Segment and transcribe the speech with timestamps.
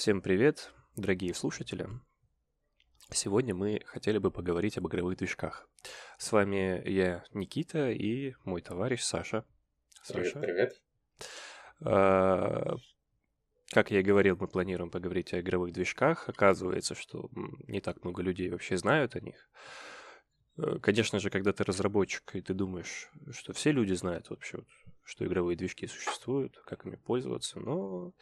[0.00, 1.86] Всем привет, дорогие слушатели.
[3.10, 5.68] Сегодня мы хотели бы поговорить об игровых движках.
[6.16, 9.44] С вами я, Никита, и мой товарищ Саша.
[10.08, 10.40] Привет, Саша.
[10.40, 10.82] привет.
[11.84, 12.76] А,
[13.68, 16.30] как я и говорил, мы планируем поговорить о игровых движках.
[16.30, 17.28] Оказывается, что
[17.68, 19.50] не так много людей вообще знают о них.
[20.56, 24.64] Э, конечно же, когда ты разработчик, и ты думаешь, что все люди знают вообще,
[25.04, 28.14] что игровые движки существуют, как ими пользоваться, но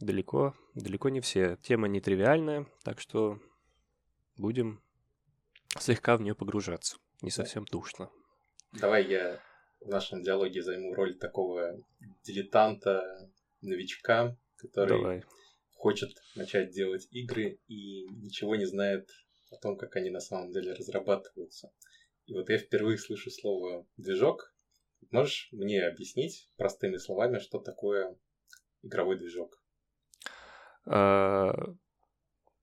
[0.00, 1.56] далеко, далеко не все.
[1.62, 3.40] Тема нетривиальная, так что
[4.36, 4.82] будем
[5.78, 6.96] слегка в нее погружаться.
[7.22, 8.10] Не совсем душно.
[8.72, 9.40] Давай я
[9.80, 11.80] в нашем диалоге займу роль такого
[12.22, 13.30] дилетанта,
[13.60, 15.24] новичка, который Давай.
[15.72, 19.08] хочет начать делать игры и ничего не знает
[19.50, 21.72] о том, как они на самом деле разрабатываются.
[22.26, 24.54] И вот я впервые слышу слово «движок».
[25.10, 28.18] Можешь мне объяснить простыми словами, что такое
[28.82, 29.57] игровой движок?
[30.88, 31.74] А,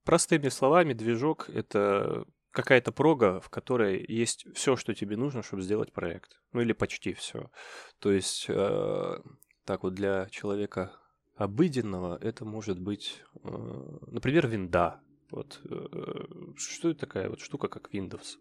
[0.04, 5.92] простыми словами, движок— это какая-то прога, в которой есть все, что тебе нужно, чтобы сделать
[5.92, 6.40] проект.
[6.54, 7.52] Ну или почти все.
[8.00, 9.18] То есть, э,
[9.66, 10.94] так вот, для человека
[11.36, 15.02] обыденного это может быть, э, например, винда.
[15.32, 18.38] Вот э, что это такая вот штука, как Windows?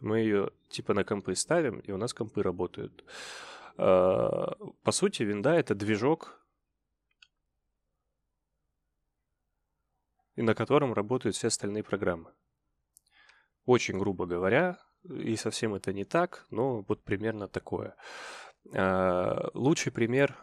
[0.00, 3.04] Мы ее типа на компы ставим, и у нас компы работают.
[3.76, 6.40] По сути, винда это движок,
[10.40, 12.32] и на котором работают все остальные программы.
[13.66, 17.94] Очень грубо говоря, и совсем это не так, но вот примерно такое.
[18.72, 20.36] Э, лучший пример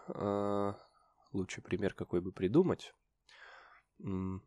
[1.34, 2.94] лучший пример какой бы придумать.
[3.98, 4.40] Ну,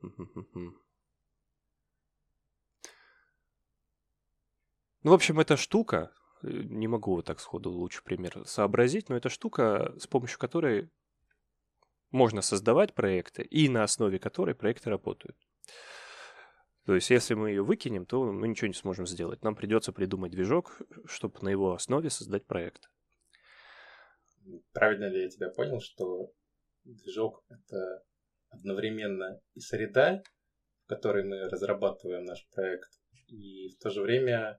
[5.03, 9.31] в общем, эта штука, э, не могу вот так сходу лучший пример сообразить, но это
[9.31, 10.91] штука, с помощью которой
[12.11, 15.36] можно создавать проекты и на основе которой проекты работают.
[16.86, 19.42] То есть, если мы ее выкинем, то мы ничего не сможем сделать.
[19.42, 22.90] Нам придется придумать движок, чтобы на его основе создать проект.
[24.73, 26.33] Правильно ли я тебя понял, что
[26.85, 28.02] движок— это
[28.48, 30.23] одновременно и среда,
[30.85, 32.90] в которой мы разрабатываем наш проект,
[33.29, 34.58] и в то же время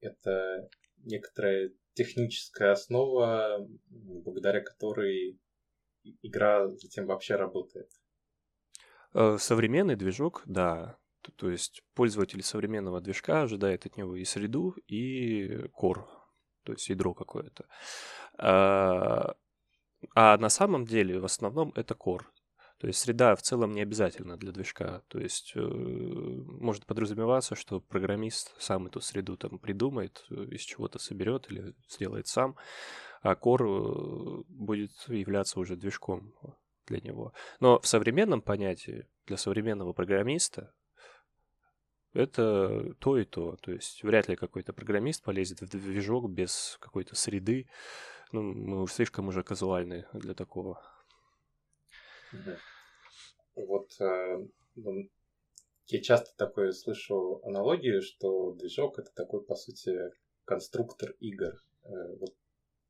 [0.00, 5.40] это некоторая техническая основа, благодаря которой
[6.22, 7.90] игра затем вообще работает.
[9.14, 10.98] Э, современный движок, да.
[11.36, 15.46] То есть пользователь современного движка ожидает от него и среду, и
[15.78, 16.06] core,
[16.62, 17.66] то есть ядро какое-то.
[18.38, 19.34] А,
[20.14, 22.24] а на самом деле в основном это core.
[22.78, 25.02] То есть среда в целом не обязательно для движка.
[25.08, 31.00] То есть э, может подразумеваться, что программист сам эту среду там придумает, э, из чего-то
[31.00, 32.56] соберет или сделает сам,
[33.20, 36.32] а core э, будет являться уже движком
[36.86, 37.32] для него.
[37.58, 40.72] Но в современном понятии для современного программиста
[42.12, 43.56] это то и то.
[43.56, 47.68] То есть вряд ли какой-то программист полезет в движок без какой-то среды,
[48.30, 50.80] ну, мы слишком уже казуальны для такого.
[53.54, 54.46] Вот э,
[54.76, 55.10] ну,
[55.86, 59.96] я часто такое слышу аналогию, что движок это такой, по сути,
[60.44, 61.54] конструктор игр.
[61.82, 62.34] Э, вот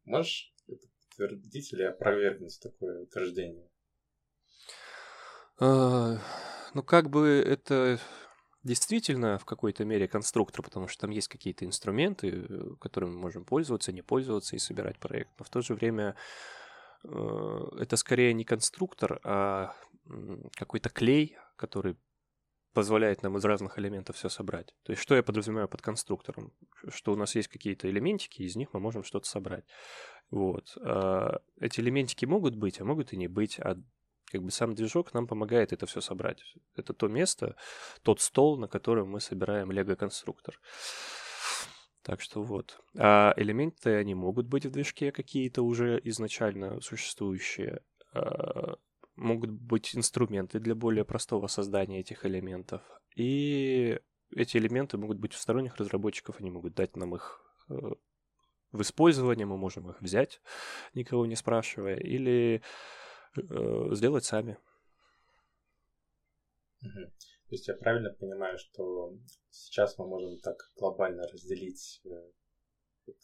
[0.04, 3.69] можешь подтвердить или опровергнуть такое утверждение?
[5.60, 6.19] А,
[6.75, 7.98] ну, как бы это
[8.62, 13.44] действительно в какой-то мере конструктор, потому что там есть какие-то инструменты, э, которыми мы можем
[13.44, 15.31] пользоваться, не пользоваться и собирать проект.
[15.38, 16.57] Но в то же время э,
[17.04, 19.75] это скорее не конструктор, а
[20.56, 21.97] какой-то клей, который
[22.75, 24.75] позволяет нам из разных элементов все собрать.
[24.84, 26.53] То есть что я подразумеваю под конструктором?
[26.88, 29.64] Что у нас есть какие-то элементики, из них мы можем что-то собрать.
[30.31, 30.76] Вот.
[30.82, 33.59] А эти элементики могут быть, а могут и не быть.
[33.59, 33.76] А
[34.30, 36.42] как бы сам движок нам помогает это все собрать.
[36.76, 37.56] Это то место,
[38.03, 40.60] тот стол, на котором мы собираем лего-конструктор.
[42.08, 42.80] Так что вот.
[42.96, 47.82] А элементы, они могут быть в движке какие-то уже изначально существующие.
[48.14, 48.76] А,
[49.14, 52.80] могут быть инструменты для более простого создания этих элементов.
[53.15, 54.00] И
[54.34, 57.74] эти элементы могут быть у сторонних разработчиков, они могут дать нам их э,
[58.72, 60.41] в использование, мы можем их взять,
[60.94, 62.62] никого не спрашивая, или
[63.36, 64.56] э, сделать сами.
[67.48, 69.16] То есть я правильно понимаю, что
[69.48, 72.10] сейчас мы можем так глобально разделить э,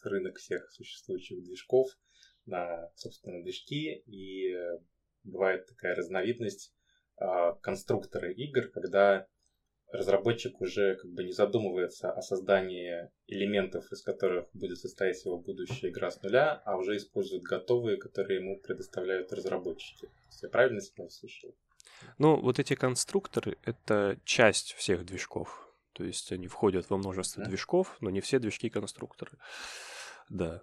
[0.01, 1.89] рынок всех существующих движков
[2.47, 4.79] на, собственно, движки, и э,
[5.23, 6.73] бывает такая разновидность
[7.21, 7.25] э,
[7.61, 9.27] конструкторы игр, когда
[9.91, 15.91] разработчик уже как бы не задумывается о создании элементов, из которых будет состоять его будущая
[15.91, 20.09] игра с нуля, а уже использует готовые, которые ему предоставляют разработчики.
[20.41, 21.55] Я правильно себя услышал?
[22.17, 25.69] Ну, вот эти конструкторы— это часть всех движков.
[25.93, 27.49] То есть они входят во множество да.
[27.49, 29.37] движков, но не все движки конструкторы.
[30.29, 30.61] Да.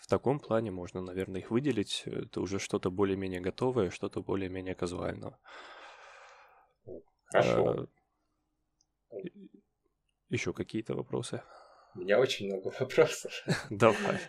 [0.00, 2.02] В таком плане можно, наверное, их выделить.
[2.06, 5.38] Это уже что-то более-менее готовое, что-то более-менее казуальное.
[7.24, 7.88] Хорошо.
[9.10, 9.16] А,
[10.28, 11.42] еще какие-то вопросы?
[11.94, 13.32] У меня очень много вопросов.
[13.70, 14.20] Давай.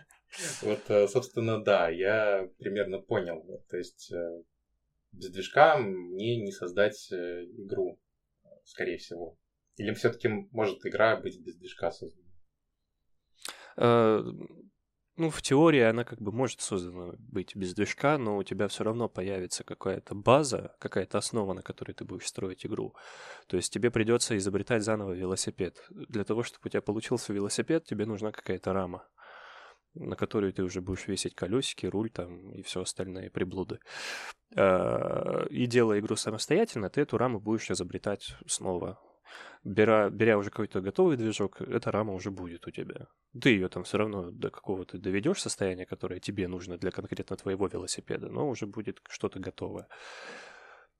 [0.62, 3.62] Вот, э, собственно, да, я примерно понял.
[3.68, 4.42] То есть э,
[5.12, 8.00] без движка мне не создать э, игру,
[8.64, 9.38] скорее всего.
[9.76, 12.28] Или все-таки может игра быть без движка создана?
[15.18, 18.84] Ну, в теории она как бы может создана быть без движка, но у тебя все
[18.84, 22.94] равно появится какая-то база, какая-то основа, на которой ты будешь строить игру.
[23.48, 25.84] То есть тебе придется изобретать заново велосипед.
[25.90, 29.08] Для того, чтобы у тебя получился велосипед, тебе нужна какая-то рама
[29.98, 33.78] на которую ты уже будешь весить колесики, руль там и все остальные приблуды.
[34.56, 38.98] А, и делая игру самостоятельно, ты эту раму будешь изобретать снова
[39.64, 43.08] беря, беря уже какой-то готовый движок, эта рама уже будет у тебя.
[43.40, 47.66] Ты ее там все равно до какого-то доведешь состояния, которое тебе нужно для конкретно твоего
[47.66, 49.88] велосипеда, но уже будет что-то готовое.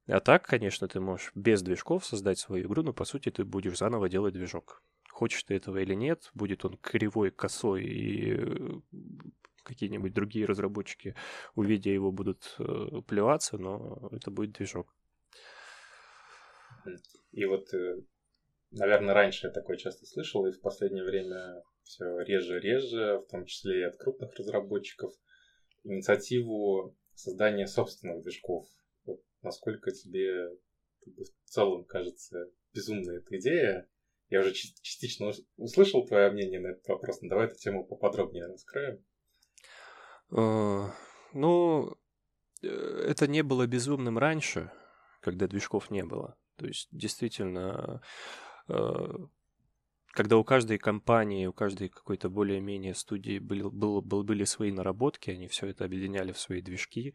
[0.07, 3.79] А так, конечно, ты можешь без движков создать свою игру, но по сути ты будешь
[3.79, 4.83] заново делать движок.
[5.19, 8.81] Хочешь ты этого или нет, будет он кривой, косой и э,
[9.65, 11.17] какие-нибудь другие разработчики,
[11.57, 14.95] увидя его, будут э, плеваться, но это будет движок.
[17.33, 18.01] И вот э,
[18.71, 23.81] Наверное, раньше я такое часто слышал, и в последнее время все реже-реже, в том числе
[23.81, 25.13] и от крупных разработчиков,
[25.83, 28.69] инициативу создания собственных движков.
[29.05, 30.51] Вот насколько тебе
[31.05, 33.89] в целом кажется безумная эта идея?
[34.31, 39.05] Я уже частично услышал твое мнение на этот вопрос, но давай эту тему поподробнее раскроем.
[40.31, 40.93] А,
[41.33, 41.97] ну,
[42.63, 44.71] э, это не было безумным раньше,
[45.21, 46.37] когда движков не было.
[46.57, 48.03] То есть, действительно,
[48.69, 49.09] Э,
[50.13, 55.31] когда у каждой компании, у каждой какой-то более-менее студии был, был, был, были свои наработки,
[55.31, 57.15] они все это объединяли в свои движки.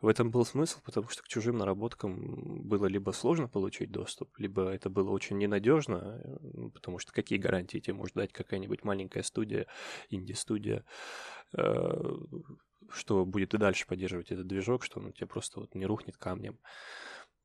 [0.00, 4.68] В этом был смысл, потому что к чужим наработкам было либо сложно получить доступ, либо
[4.68, 9.66] это было очень ненадежно, ну, потому что какие гарантии тебе может дать какая-нибудь маленькая студия,
[10.10, 10.84] инди-студия,
[11.56, 11.92] э,
[12.90, 16.18] что будет и дальше поддерживать этот движок, что он у тебя просто вот не рухнет
[16.18, 16.58] камнем.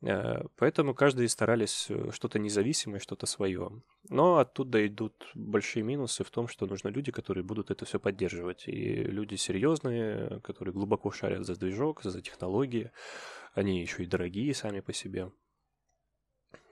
[0.02, 3.82] Э, поэтому каждый старались э, что-то независимое, что-то свое.
[4.10, 8.68] Но оттуда идут большие минусы в том, что нужны люди, которые будут это все поддерживать.
[8.68, 12.92] И люди серьезные, которые глубоко шарят за движок, за технологии.
[13.54, 15.32] Они еще и дорогие сами по себе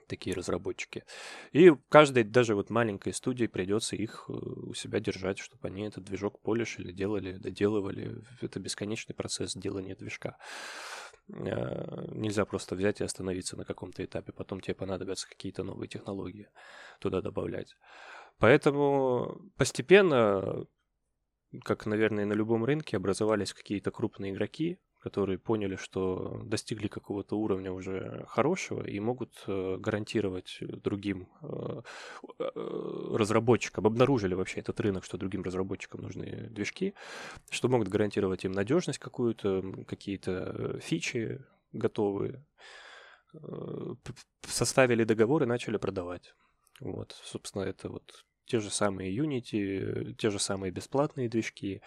[0.08, 1.04] такие разработчики.
[1.52, 6.04] И каждой, даже вот маленькой студии придется их э, у себя держать, чтобы они этот
[6.04, 8.22] движок полишили, делали, доделывали.
[8.40, 10.38] Это бесконечный процесс делания движка.
[11.30, 16.48] Э, нельзя просто взять и остановиться на каком-то этапе, потом тебе понадобятся какие-то новые технологии
[17.00, 17.76] туда добавлять.
[18.38, 20.66] Поэтому постепенно,
[21.64, 27.72] как, наверное, на любом рынке, образовались какие-то крупные игроки, которые поняли, что достигли какого-то уровня
[27.72, 31.82] уже хорошего и могут э, гарантировать другим э,
[32.38, 32.50] э,
[33.14, 36.94] разработчикам, обнаружили вообще этот рынок, что другим разработчикам нужны движки,
[37.50, 42.44] что могут гарантировать им надежность какую-то, какие-то фичи готовые,
[44.42, 46.34] составили договор и начали продавать.
[46.80, 51.82] Вот, собственно, это вот те же самые Unity, те же самые бесплатные движки,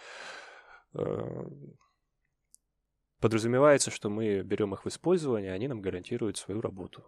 [3.22, 7.04] подразумевается, что мы берем их в использование, они нам гарантируют свою работу.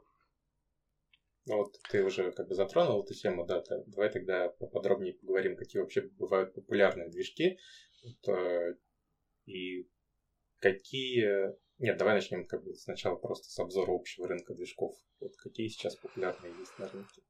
[1.46, 5.82] Ну вот ты уже как бы затронул эту тему, да, давай тогда поподробнее поговорим, какие
[5.82, 7.58] вообще бывают популярные движки,
[8.02, 8.76] вот, э,
[9.44, 9.86] и
[10.60, 11.52] какие...
[11.78, 14.94] Нет, давай начнем как бы сначала просто с обзора общего рынка движков.
[15.20, 17.22] Вот какие сейчас популярные есть на рынке?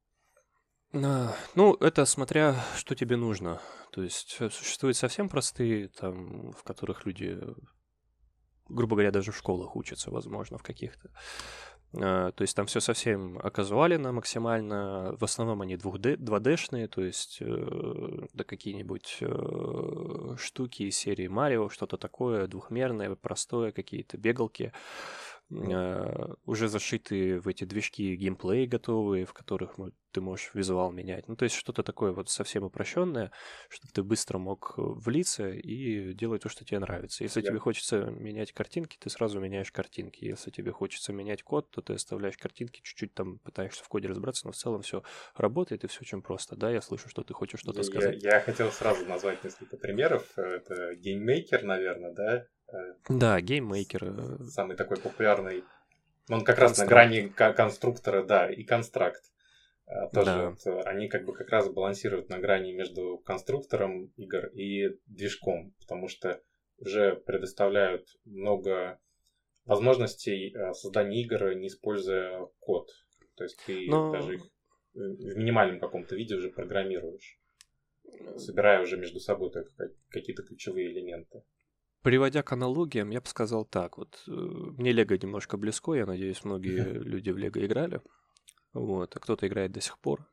[1.55, 3.61] Ну, это смотря, что тебе нужно.
[3.91, 7.37] То есть э, существуют совсем простые, там, в которых люди
[8.69, 11.09] грубо говоря, даже в школах учатся, возможно, в каких-то.
[12.01, 15.15] А, то есть там все совсем оказуалено максимально.
[15.19, 21.69] В основном они 2D, 2D-шные, то есть э, да какие-нибудь э, штуки из серии Марио,
[21.69, 24.73] что-то такое, двухмерное, простое, какие-то бегалки.
[25.51, 29.75] Э, уже зашиты в эти движки геймплей готовые, в которых
[30.11, 31.27] ты можешь визуал менять.
[31.27, 33.31] Ну, то есть что-то такое вот совсем упрощенное,
[33.69, 37.23] чтобы ты быстро мог влиться и делать то, что тебе нравится.
[37.23, 37.47] Если yeah.
[37.47, 40.25] тебе хочется менять картинки, ты сразу меняешь картинки.
[40.25, 44.47] Если тебе хочется менять код, то ты оставляешь картинки, чуть-чуть там пытаешься в коде разбираться,
[44.47, 45.03] но в целом все
[45.35, 46.55] работает и все очень просто.
[46.55, 48.23] Да, я слышу, что ты хочешь что-то сказать.
[48.23, 50.25] Я, я хотел сразу назвать несколько примеров.
[50.37, 52.47] Это GameMaker, наверное, да?
[53.09, 54.47] Да, GameMaker.
[54.49, 55.63] Самый такой популярный.
[56.29, 59.23] Он как раз на грани конструктора, да, и Construct.
[59.87, 60.49] А, тоже да.
[60.49, 65.75] вот, э, они как бы как раз балансируют на грани между конструктором игр и движком,
[65.79, 66.41] потому что
[66.79, 68.99] уже предоставляют много
[69.65, 72.89] возможностей э, создания игр, не используя код.
[73.35, 74.11] То есть ты Но...
[74.11, 74.43] даже их
[74.95, 77.39] в минимальном каком-то виде уже программируешь,
[78.37, 79.51] собирая уже между собой
[80.09, 81.43] какие-то ключевые элементы.
[82.05, 83.97] Приводя к аналогиям, я бы сказал так.
[83.97, 87.99] Вот э, мне Лего немножко близко, я надеюсь, многие люди в Лего играли.
[88.73, 90.23] Вот, а кто-то играет до сих пор.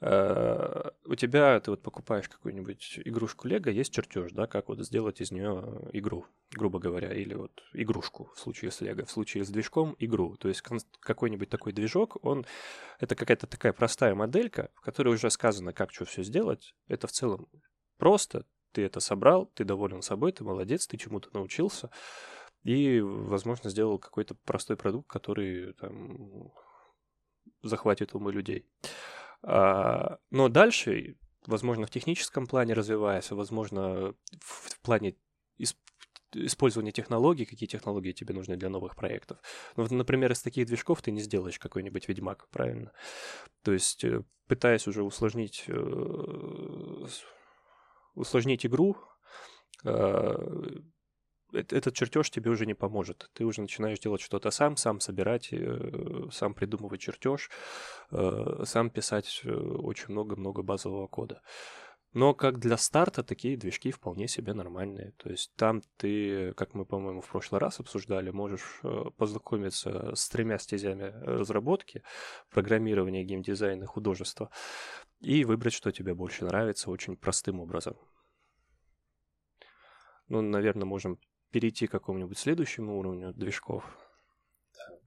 [0.00, 5.20] Э, у тебя, ты вот покупаешь какую-нибудь игрушку Лего, есть чертеж, да, как вот сделать
[5.20, 9.50] из нее игру, грубо говоря, или вот игрушку в случае с Лего, в случае с
[9.50, 10.36] движком игру.
[10.38, 10.62] То есть
[11.00, 12.46] какой-нибудь такой движок, он,
[12.98, 16.74] это какая-то такая простая моделька, в которой уже сказано, как что все сделать.
[16.88, 17.46] Это в целом
[17.98, 21.90] просто, ты это собрал, ты доволен собой, ты молодец, ты чему-то научился,
[22.64, 26.52] и, возможно, сделал какой-то простой продукт, который там
[27.62, 28.66] захватит умы людей.
[29.42, 31.16] А, но дальше,
[31.46, 35.16] возможно, в техническом плане развиваясь, возможно, в плане
[36.34, 39.38] использования технологий, какие технологии тебе нужны для новых проектов.
[39.76, 42.92] Ну, например, из таких движков ты не сделаешь какой-нибудь Ведьмак, правильно?
[43.62, 47.06] То есть, э, пытаясь уже усложнить, э,
[48.14, 48.96] усложнить игру,
[49.84, 50.36] а,
[51.54, 53.30] этот чертеж тебе уже не поможет.
[53.32, 57.50] Ты уже начинаешь делать что-то сам, сам собирать, э, сам придумывать чертеж,
[58.10, 61.42] э, сам писать э, очень много-много базового кода.
[62.12, 65.14] Но как для старта такие движки вполне себе нормальные.
[65.16, 68.80] То есть там ты, как мы, по-моему, в прошлый раз обсуждали, можешь
[69.16, 72.04] познакомиться с тремя стезями разработки,
[72.50, 74.50] программирования, геймдизайна, художества,
[75.20, 77.96] и выбрать, что тебе больше нравится, очень простым образом.
[80.28, 81.18] Ну, наверное, можем
[81.50, 83.84] перейти к какому-нибудь следующему уровню движков.
[84.74, 84.98] Да.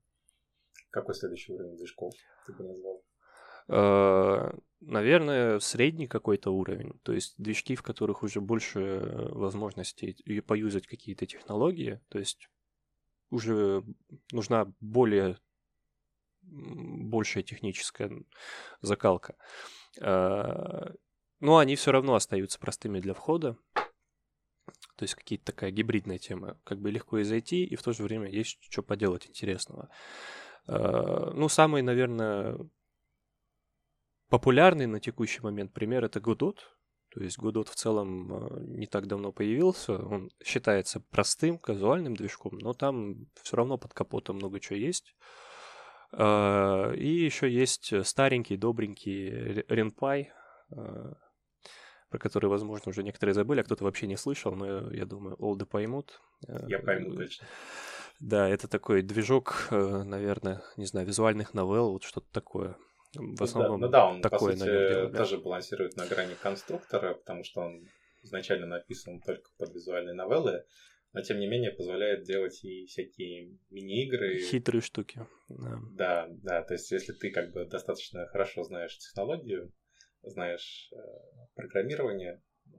[0.90, 2.12] Какой следующий уровень движков
[2.46, 3.04] ты бы назвал?
[3.68, 4.50] Э,
[4.80, 11.26] наверное, средний какой-то уровень, то есть движки, в которых уже больше возможностей и поюзать какие-то
[11.26, 12.48] технологии, то есть
[13.30, 13.84] уже
[14.32, 15.36] нужна более
[16.40, 18.10] большая техническая
[18.80, 19.34] закалка.
[19.34, 23.56] Э, но они все равно остаются простыми для входа,
[24.98, 26.58] то есть какие-то такая гибридная тема.
[26.64, 29.88] Как бы легко и зайти, и в то же время есть что поделать интересного.
[30.66, 32.58] А, ну, самый, наверное,
[34.28, 36.56] популярный на текущий момент пример это Godot.
[37.10, 39.92] То есть Godot в целом а, не так давно появился.
[39.92, 45.14] Он считается простым, казуальным движком, но там все равно под капотом много чего есть.
[46.12, 50.28] А, и еще есть старенький, добренький RenPy,
[52.10, 55.66] про который, возможно, уже некоторые забыли, а кто-то вообще не слышал, но я думаю, олды
[55.66, 56.20] поймут.
[56.66, 57.46] Я пойму точно.
[58.20, 62.76] Да, это такой движок, э, наверное, не знаю, визуальных новелл, вот что-то такое.
[63.14, 66.06] В ну основном, ну, да, ну, да, он, такое, по сути, наверное, тоже балансирует на
[66.06, 67.86] грани конструктора, потому что он
[68.22, 70.64] изначально написан только под визуальные новеллы,
[71.12, 74.38] но тем не менее позволяет делать и всякие мини-игры.
[74.40, 75.26] Хитрые штуки.
[75.48, 75.78] Да.
[75.92, 79.72] да, да, то есть если ты как бы достаточно хорошо знаешь технологию,
[80.22, 80.96] знаешь э,
[81.54, 82.70] программирование, э,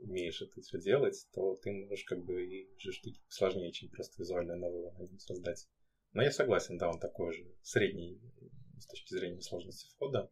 [0.00, 4.20] умеешь это все делать, то ты можешь как бы и же штуки сложнее, чем просто
[4.20, 5.68] визуальное новое на нем создать.
[6.12, 8.20] Но я согласен, да, он такой же средний
[8.78, 10.30] с точки зрения сложности входа.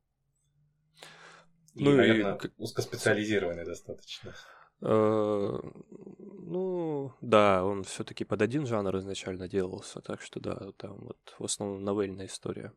[1.75, 2.50] И, ну, наверное, и...
[2.56, 4.35] узкоспециализированный достаточно.
[4.83, 5.59] Э,
[5.89, 11.45] ну, да, он все-таки под один жанр изначально делался, так что да, там вот в
[11.45, 12.73] основном новельная история,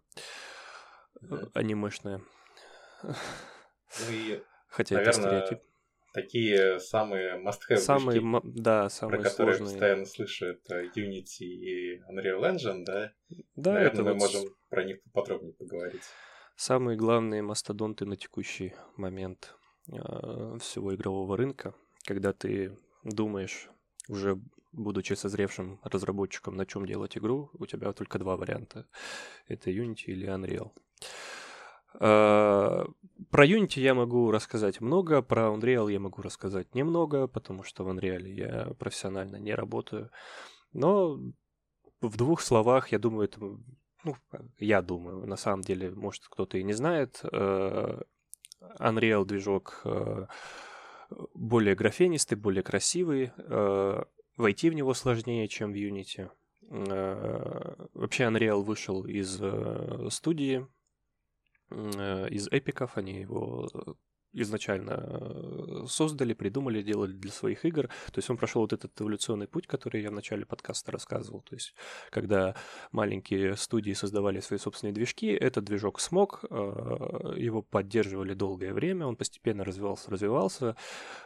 [1.53, 2.21] анимешная.
[3.03, 3.13] Ну
[4.11, 5.59] и, Хотя наверное, это стереотип.
[6.13, 9.73] такие самые must-have самые, движки, да, самые про которые сложные.
[9.73, 13.13] постоянно слышу, это Unity и Unreal Engine, да?
[13.55, 16.03] Да, Наверное, это мы вот можем про них поподробнее поговорить.
[16.55, 19.55] Самые главные мастодонты на текущий момент
[19.91, 21.73] э, всего игрового рынка,
[22.05, 23.69] когда ты думаешь,
[24.07, 24.39] уже
[24.71, 28.85] будучи созревшим разработчиком, на чем делать игру, у тебя только два варианта.
[29.47, 30.71] Это Unity или Unreal.
[31.99, 32.85] Э,
[33.31, 37.89] про Unity я могу рассказать много, про Unreal я могу рассказать немного, потому что в
[37.89, 40.11] Unreal я профессионально не работаю.
[40.73, 41.17] Но
[42.01, 43.39] в двух словах, я думаю, это...
[44.03, 44.15] Ну,
[44.59, 47.21] я думаю, на самом деле, может, кто-то и не знает.
[47.23, 48.01] Э,
[48.79, 50.27] Unreal движок э,
[51.33, 53.31] более графенистый, более красивый.
[54.37, 56.29] Войти в него сложнее, чем в Unity.
[57.93, 59.41] Вообще Unreal вышел из
[60.13, 60.67] студии
[61.69, 63.69] Э, из эпиков, они его
[64.41, 67.87] изначально э, создали, придумали, делали для своих игр.
[67.87, 71.41] То есть он прошел вот этот эволюционный путь, который я в начале подкаста рассказывал.
[71.41, 71.73] То есть
[72.09, 72.55] когда
[72.91, 79.15] маленькие студии создавали свои собственные движки, этот движок смог, э, его поддерживали долгое время, он
[79.15, 80.75] постепенно развивался, развивался.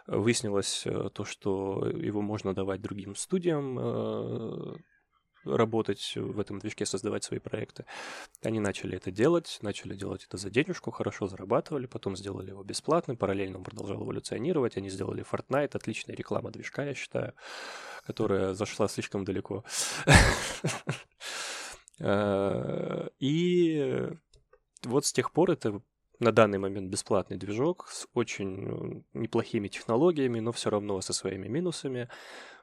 [0.07, 4.79] Выяснилось э, то, что его можно давать другим студиям,
[5.55, 7.85] работать в этом движке, создавать свои проекты.
[8.43, 13.17] Они начали это делать, начали делать это за денежку, хорошо зарабатывали, потом сделали его бесплатным,
[13.17, 17.33] параллельно он продолжал эволюционировать, они сделали Fortnite, отличная реклама движка, я считаю,
[18.05, 19.63] которая зашла слишком далеко.
[23.19, 24.07] И
[24.83, 25.81] вот с тех пор это
[26.19, 32.09] на данный момент бесплатный движок с очень неплохими технологиями, но все равно со своими минусами.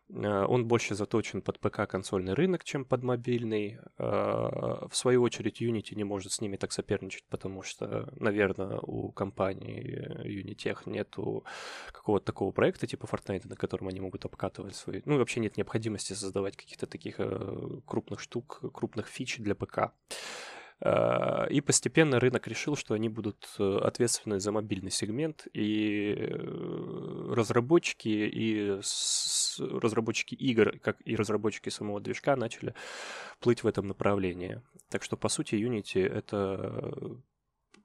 [0.09, 3.79] Э, он больше заточен под ПК-консольный рынок, чем под мобильный.
[3.99, 9.13] Э, в свою очередь, Unity не может с ними так соперничать, потому что, наверное, у
[9.13, 11.45] компании Unitech нету
[11.93, 15.03] какого-то такого проекта типа Fortnite, на котором они могут обкатывать свои...
[15.05, 19.93] Ну, вообще нет необходимости создавать каких-то таких э, крупных штук, крупных фич для ПК.
[20.85, 28.09] И постепенно рынок решил, что они будут э, ответственны за мобильный сегмент, и э, разработчики,
[28.09, 28.79] и
[29.59, 32.75] разработчики игр, как и разработчики самого движка начали
[33.41, 34.63] плыть в этом направлении.
[34.91, 37.21] Так что, по сути, Unity— это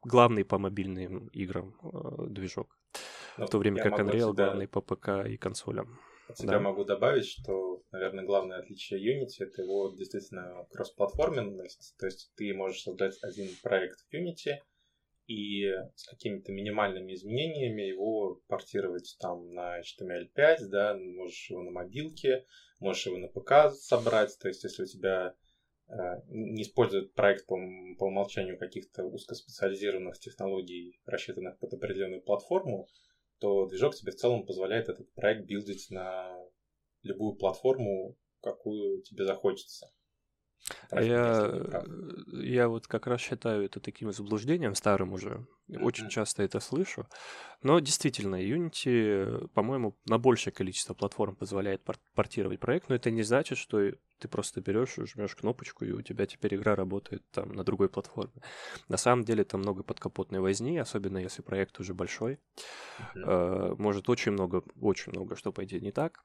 [0.03, 2.77] главный по мобильным играм э, движок,
[3.37, 4.45] ну, в то время как Unreal тебя...
[4.45, 5.99] главный по ПК и консолям.
[6.27, 6.59] От себя да.
[6.59, 11.95] могу добавить, что, наверное, главное отличие Unity это его действительно кроссплатформенность.
[11.99, 14.57] То есть ты можешь создать один проект в Unity
[15.27, 22.43] и с какими-то минимальными изменениями его портировать там на HTML5, да, можешь его на мобилке,
[22.79, 24.37] можешь его на ПК собрать.
[24.39, 25.33] То есть если у тебя
[25.87, 25.93] э,
[26.27, 27.55] не использует проект по,
[27.97, 32.87] по умолчанию каких-то узкоспециализированных технологий, рассчитанных под определенную платформу,
[33.39, 36.37] то движок тебе в целом позволяет этот проект билдить на
[37.03, 39.91] любую платформу, какую тебе захочется.
[40.91, 41.83] Я,
[42.31, 45.45] я вот как раз считаю это таким заблуждением старым уже.
[45.69, 46.09] Очень mm-hmm.
[46.09, 47.07] часто это слышу.
[47.63, 51.81] Но действительно, Unity, по-моему, на большее количество платформ позволяет
[52.13, 56.25] портировать проект, но это не значит, что ты просто берешь, жмешь кнопочку, и у тебя
[56.25, 58.41] теперь игра работает там на другой платформе.
[58.87, 62.39] На самом деле там много подкапотной возни, особенно если проект уже большой.
[63.15, 63.75] Mm-hmm.
[63.77, 66.23] Может очень много, очень много что пойти не так.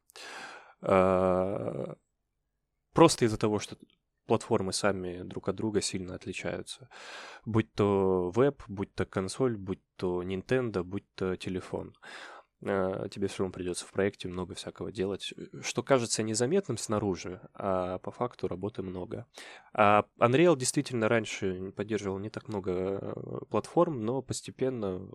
[0.83, 1.97] А,
[2.93, 3.77] просто из-за того, что
[4.27, 6.89] платформы сами друг от друга сильно отличаются.
[7.45, 11.95] Будь то веб, будь то консоль, будь то Nintendo, будь то телефон.
[12.65, 17.99] А, тебе все равно придется в проекте много всякого делать, что кажется незаметным снаружи, а
[17.99, 19.27] по факту работы много.
[19.73, 23.15] А Unreal действительно раньше поддерживал не так много э,
[23.51, 25.07] платформ, но постепенно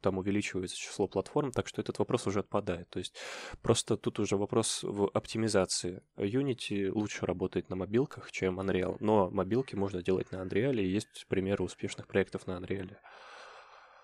[0.00, 2.88] там увеличивается число платформ, так что этот вопрос уже отпадает.
[2.90, 3.14] То есть
[3.62, 6.02] просто тут уже вопрос в оптимизации.
[6.16, 11.26] Unity лучше работает на мобилках, чем Unreal, но мобилки можно делать на Unreal, и есть
[11.28, 12.96] примеры успешных проектов на Unreal.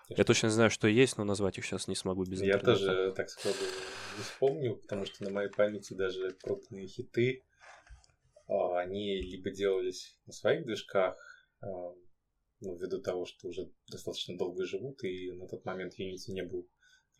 [0.09, 3.29] Я точно знаю, что есть, но назвать их сейчас не смогу без Я тоже, так
[3.29, 3.55] сходу,
[4.17, 7.43] не вспомню, потому что на моей памяти даже крупные хиты,
[8.47, 11.15] а, они либо делались на своих движках,
[11.61, 11.67] а,
[12.63, 16.67] ну, ввиду того, что уже достаточно долго живут, и на тот момент Unity не был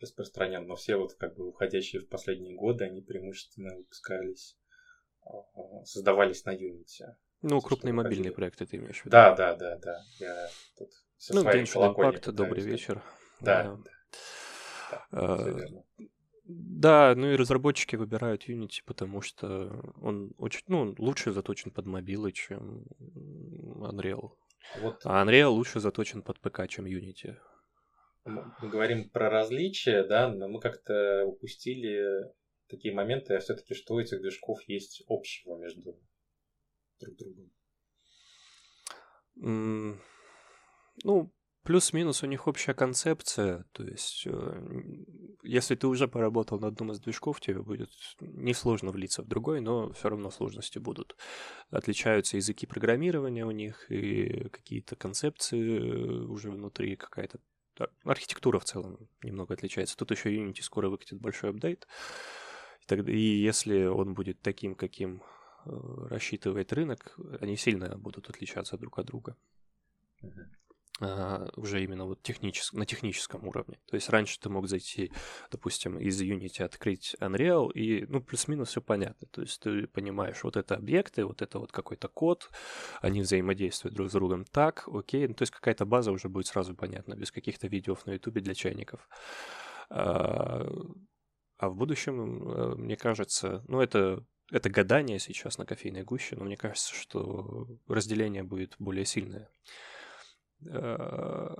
[0.00, 0.66] распространен.
[0.66, 4.56] Но все вот как бы уходящие в последние годы, они преимущественно выпускались,
[5.22, 7.14] а, создавались на Unity.
[7.42, 9.12] Ну, крупные мобильные проекты ты имеешь в виду?
[9.12, 10.02] Да, да, да, да.
[10.18, 13.02] Я тут со ну, Genshin Impact, добрый вечер.
[13.40, 13.78] Да.
[14.90, 15.56] Да, а,
[16.44, 22.32] да, ну и разработчики выбирают Unity, потому что он очень, ну, лучше заточен под мобилы,
[22.32, 24.32] чем Unreal.
[24.76, 25.00] Вот.
[25.04, 27.36] А Unreal лучше заточен под ПК, чем Unity.
[28.24, 32.32] Мы говорим про различия, да, но мы как-то упустили
[32.68, 36.00] такие моменты, а все-таки что у этих движков есть общего между
[37.00, 37.50] друг другом?
[39.36, 39.98] Mm,
[41.02, 41.33] ну,
[41.64, 44.62] плюс-минус у них общая концепция, то есть э,
[45.42, 49.92] если ты уже поработал на одном из движков, тебе будет несложно влиться в другой, но
[49.92, 51.16] все равно сложности будут.
[51.70, 57.40] Отличаются языки программирования у них и какие-то концепции уже внутри, какая-то
[58.04, 59.96] архитектура в целом немного отличается.
[59.96, 61.86] Тут еще Unity скоро выкатит большой апдейт.
[62.90, 65.22] И если он будет таким, каким
[65.64, 65.70] э,
[66.10, 69.36] рассчитывает рынок, они сильно будут отличаться друг от друга.
[71.04, 72.72] А, уже именно вот техничес...
[72.72, 73.78] на техническом уровне.
[73.86, 75.12] То есть раньше ты мог зайти,
[75.50, 79.28] допустим, из Unity открыть Unreal, и, ну, плюс-минус все понятно.
[79.30, 82.50] То есть ты понимаешь, вот это объекты, вот это вот какой-то код,
[83.02, 85.28] они взаимодействуют друг с другом так, окей.
[85.28, 88.54] Ну, то есть какая-то база уже будет сразу понятна, без каких-то видео на YouTube для
[88.54, 89.08] чайников.
[89.90, 90.66] А,
[91.58, 96.44] а в будущем, э, мне кажется, ну, это это гадание сейчас на кофейной гуще, но
[96.44, 99.48] мне кажется, что разделение будет более сильное.
[100.70, 101.54] Э,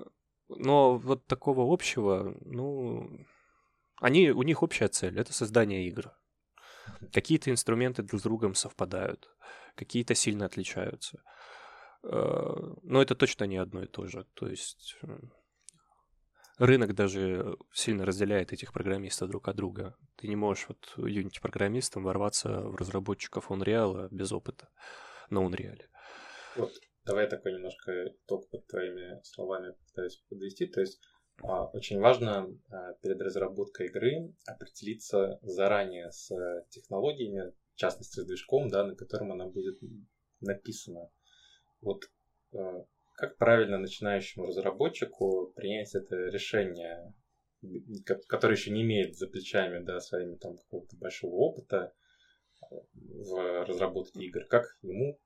[0.48, 3.26] но вот такого общего, ну,
[4.00, 6.12] они, у них общая цель— это создание игр.
[7.12, 9.28] Какие-то инструменты друг с другом совпадают,
[9.74, 11.22] какие-то сильно отличаются.
[12.02, 12.52] Э,
[12.82, 14.26] но это точно не одно и то же.
[14.34, 14.98] То есть
[16.58, 19.96] рынок даже сильно разделяет этих программистов друг от друга.
[20.16, 24.68] Ты не можешь вот Unity-программистам ворваться в разработчиков Unreal без опыта
[25.30, 25.80] на Unreal.
[26.56, 26.72] Вот
[27.06, 30.66] Давай такой немножко итог под твоими словами пытаюсь подвести.
[30.66, 30.98] То есть
[31.42, 36.30] а, очень важно а, перед разработкой игры определиться заранее с
[36.70, 39.76] технологиями, в частности с движком, да, на котором она будет
[40.40, 41.10] написана.
[41.82, 42.04] Вот
[42.54, 42.84] а,
[43.16, 47.12] как правильно начинающему разработчику принять это решение,
[48.28, 51.92] который еще не имеет за плечами да, своими там какого-то большого опыта
[52.92, 55.18] в разработке игр, как ему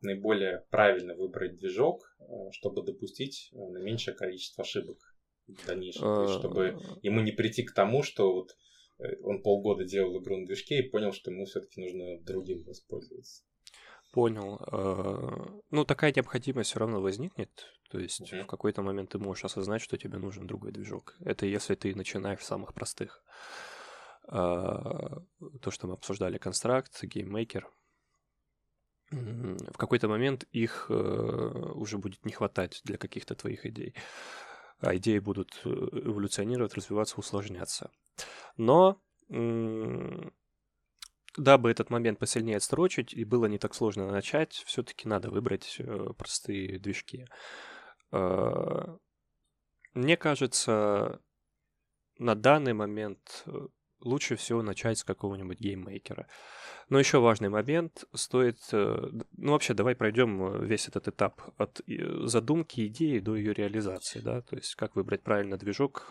[0.00, 4.98] наиболее правильно выбрать движок, э, чтобы допустить э, наименьшее количество ошибок
[5.46, 6.22] в дальнейшем.
[6.22, 6.98] Есть, чтобы а.
[7.02, 8.56] ему не прийти к тому, что вот
[8.98, 13.42] э, он полгода делал игру на движке и понял, что ему все-таки нужно другим воспользоваться.
[14.12, 14.58] Понял.
[15.70, 17.50] Ну, такая необходимость все равно возникнет.
[17.90, 18.44] То есть uh-huh.
[18.44, 21.16] в какой-то момент ты можешь осознать, что тебе нужен другой движок.
[21.20, 23.22] Это если ты начинаешь с самых простых.
[24.26, 25.22] То,
[25.68, 27.68] что мы обсуждали, Construct, GameMaker—
[29.10, 33.94] в какой-то момент их э, уже будет не хватать для каких-то твоих идей.
[34.80, 37.90] А идеи будут э, эволюционировать, развиваться, усложняться.
[38.56, 39.00] Но
[41.36, 46.08] дабы этот момент посильнее отстрочить и было не так сложно начать, все-таки надо выбрать э,
[46.16, 47.26] простые движки.
[49.94, 51.20] Мне кажется,
[52.18, 53.44] на данный момент
[54.00, 56.26] лучше всего начать с какого-нибудь GameMaker а.
[56.88, 58.58] Но еще важный момент, стоит...
[58.72, 63.52] Э, ну, вообще, давай пройдем э, весь этот этап от э, задумки идеи до ее
[63.52, 66.10] реализации, да, то есть как выбрать правильно движок,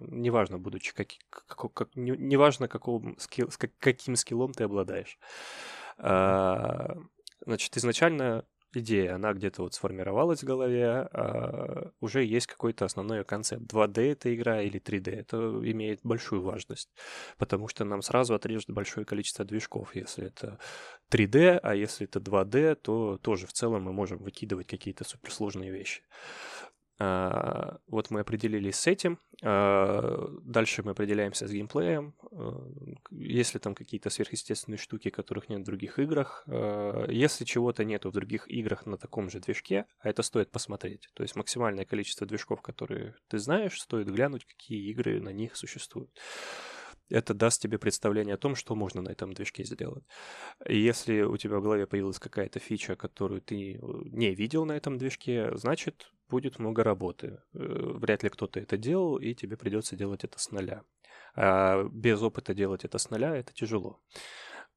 [0.00, 5.18] неважно, будучи как, как, как неважно, какого, скилл, с каким скиллом ты обладаешь.
[5.98, 6.96] А,
[7.44, 8.44] значит, изначально
[8.76, 13.62] идея, она где-то вот сформировалась в голове, а уже есть какой-то основной концепт.
[13.62, 15.36] 2D это игра или 3D, это
[15.70, 16.90] имеет большую важность,
[17.38, 19.94] потому что нам сразу отрежет большое количество движков.
[19.96, 20.58] Если это
[21.10, 26.02] 3D, а если это 2D, то тоже в целом мы можем выкидывать какие-то суперсложные вещи.
[26.98, 29.18] А, вот мы определились с этим.
[29.42, 32.14] А, дальше мы определяемся с геймплеем.
[32.32, 32.68] А,
[33.10, 36.44] если там какие-то сверхъестественные штуки, которых нет в других играх.
[37.08, 41.08] Если чего-то нету в других играх на таком же движке, а это стоит посмотреть.
[41.14, 46.10] То есть максимальное количество движков, которые ты знаешь, стоит глянуть, какие игры на них существуют
[47.08, 50.04] это даст тебе представление о том, что можно на этом движке сделать.
[50.66, 54.98] И если у тебя в голове появилась какая-то фича, которую ты не видел на этом
[54.98, 57.40] движке, значит, будет много работы.
[57.54, 57.58] Э,
[57.94, 60.82] вряд ли кто-то это делал, и тебе придется делать это с нуля.
[61.34, 64.00] А без опыта делать это с нуля это тяжело.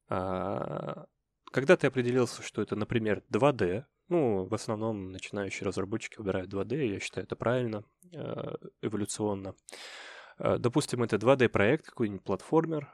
[0.09, 1.05] А
[1.51, 6.99] когда ты определился, что это, например, 2D, ну, в основном начинающие разработчики выбирают 2D, я
[6.99, 9.55] считаю, это правильно, э, эволюционно.
[10.39, 12.91] Э, допустим, это 2D-проект, какой-нибудь платформер,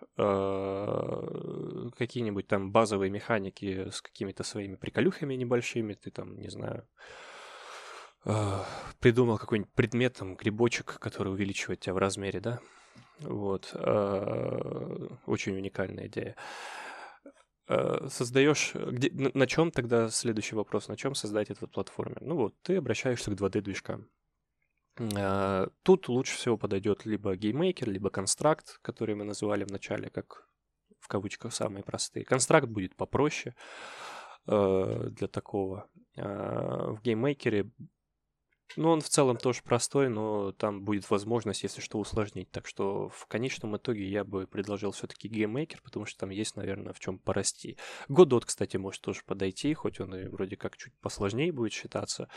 [1.97, 6.87] какие-нибудь там базовые механики с какими-то своими приколюхами небольшими, ты там, не знаю,
[8.99, 12.59] придумал какой-нибудь предмет, там, грибочек, который увеличивает тебя в размере, да?
[13.19, 13.73] Вот.
[15.25, 16.35] Очень уникальная идея.
[17.67, 18.73] Создаешь...
[18.75, 20.87] Где, на, на чем тогда следующий вопрос?
[20.87, 22.21] На чем создать этот платформер?
[22.21, 24.09] Ну вот, ты обращаешься к 2D-движкам.
[25.83, 30.47] Тут лучше всего подойдет либо GameMaker, либо Construct, который мы называли в начале как
[30.99, 32.25] в кавычках самые простые.
[32.25, 33.55] Construct будет попроще
[34.45, 35.89] для такого.
[36.15, 37.69] В GameMaker е
[38.75, 42.51] ну, он в целом тоже простой, но там будет возможность, если что, усложнить.
[42.51, 46.93] Так что в конечном итоге я бы предложил все-таки GameMaker, потому что там есть, наверное,
[46.93, 47.77] в чем порасти.
[48.09, 52.29] Godot, кстати, может тоже подойти, хоть он и вроде как чуть посложнее будет считаться,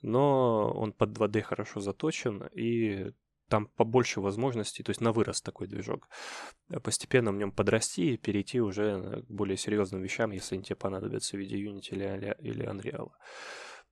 [0.00, 3.12] но он под 2D хорошо заточен, и
[3.48, 6.08] там побольше возможностей, то есть на вырос такой движок.
[6.82, 11.36] Постепенно в нем подрасти и перейти уже к более серьезным вещам, если они тебе понадобятся
[11.36, 13.10] в виде Unity или, или Unreal.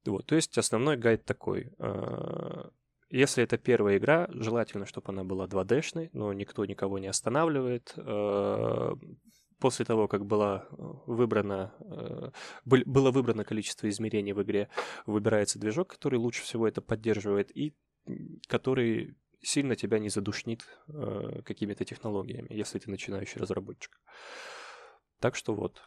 [0.07, 1.73] Вот, то есть основной гайд такой.
[1.79, 2.71] А,
[3.11, 7.93] если это первая игра, желательно, чтобы она была 2D-шной, но никто никого не останавливает.
[7.97, 8.95] А,
[9.59, 11.75] после того, как была выбрана,
[12.65, 14.71] было выбрано количество измерений в игре,
[15.05, 17.75] выбирается движок, который лучше всего это поддерживает и
[18.47, 20.63] который сильно тебя не задушнит
[21.45, 24.01] какими-то технологиями, если ты начинающий разработчик.
[25.19, 25.83] Так что вот.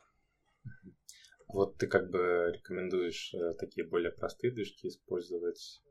[1.53, 5.83] Вот ты как бы рекомендуешь э, такие более простые движки использовать.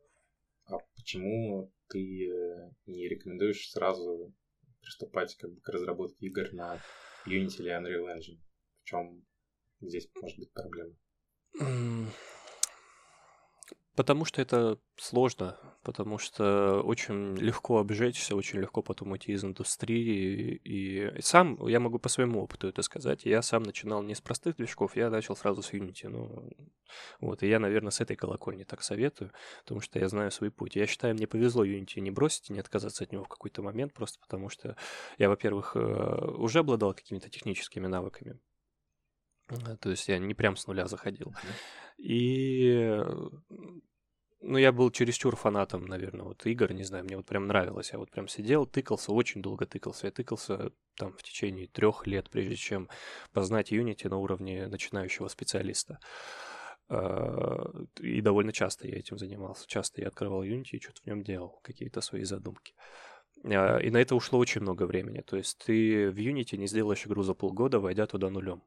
[0.65, 4.35] А почему ты э, не рекомендуешь сразу
[4.81, 6.83] приступать как бы к разработке игр на
[7.27, 8.41] Unity или Unreal Engine?
[8.83, 9.25] В чем
[9.81, 10.97] здесь может быть проблема?
[13.95, 20.61] Потому что это сложно, потому что очень легко обжечься, очень легко потом уйти из индустрии.
[20.65, 24.57] И сам, я могу по своему опыту это сказать, я сам начинал не с простых
[24.57, 26.09] движков, я начал сразу с Unity.
[26.09, 26.51] Ну,
[27.21, 30.75] вот, и я, наверное, с этой колокольни так советую, потому что я знаю свой путь.
[30.75, 33.93] Я считаю, мне повезло Unity не бросить и не отказаться от него в какой-то момент,
[33.93, 34.77] просто потому что
[35.19, 35.79] я, во-первых, э,
[36.39, 38.39] уже обладал какими-то техническими навыками,
[39.81, 41.35] то есть я не прям с нуля заходил.
[41.99, 43.01] И
[44.43, 47.93] ну, я был чересчур фанатом, наверное, вот игр, не знаю, мне вот прям нравилось.
[47.93, 50.07] Я вот прям сидел, тыкался, очень долго тыкался.
[50.07, 52.89] Я тыкался там в течение трех лет, прежде чем
[53.33, 56.01] познать Unity на уровне начинающего специалиста.
[56.89, 59.69] А, и довольно часто я этим занимался.
[59.69, 62.75] Часто я открывал Unity и что-то в нем делал, какие-то свои задумки.
[63.45, 65.21] А, и на это ушло очень много времени.
[65.21, 68.65] То есть ты в Unity не сделаешь игру за полгода, войдя туда нулем.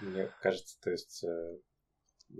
[0.00, 1.58] Мне кажется, то есть э,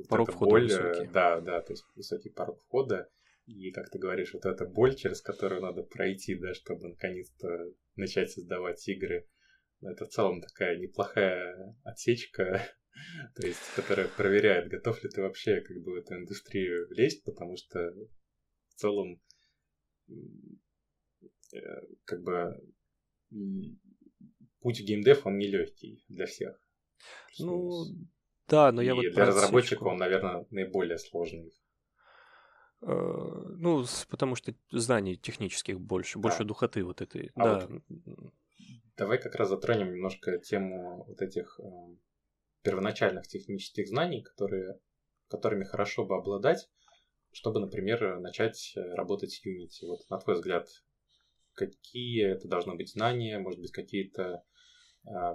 [0.09, 1.13] порог вот входа боль, э, высокий.
[1.13, 3.11] Да, да, то есть высокий порог входа.
[3.47, 8.31] И, как ты говоришь, вот эта боль, через которую надо пройти, да, чтобы наконец-то начать
[8.31, 9.29] создавать игры,
[9.83, 12.63] это в целом такая неплохая отсечка,
[13.35, 17.57] то есть, которая проверяет, готов ли ты вообще как бы в эту индустрию лезть, потому
[17.57, 17.93] что
[18.69, 19.21] в целом
[20.09, 21.57] э,
[22.05, 22.57] как бы
[24.61, 26.61] путь в геймдев, он нелегкий для всех.
[27.39, 27.85] Ну,
[28.49, 31.53] да, но и я вот для разработчика он, наверное, наиболее сложный.
[32.83, 36.23] Э, ну, потому что знаний технических больше, да.
[36.23, 37.31] больше духоты вот этой.
[37.35, 37.69] А да.
[37.69, 38.35] Вот
[39.01, 41.65] давай как раз затронем немножко тему вот этих э,
[42.63, 44.79] первоначальных технических знаний, которые,
[45.29, 46.69] которыми хорошо бы обладать,
[47.33, 49.87] чтобы, например, начать э, работать с Unity.
[49.87, 50.69] Вот на твой взгляд,
[51.55, 54.45] какие это должны быть знания, может быть, какие-то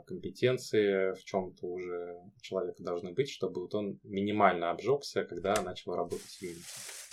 [0.05, 5.95] компетенции в чем-то уже у человека должны быть, чтобы вот он минимально обжегся, когда начал
[5.95, 7.05] работать с Unity?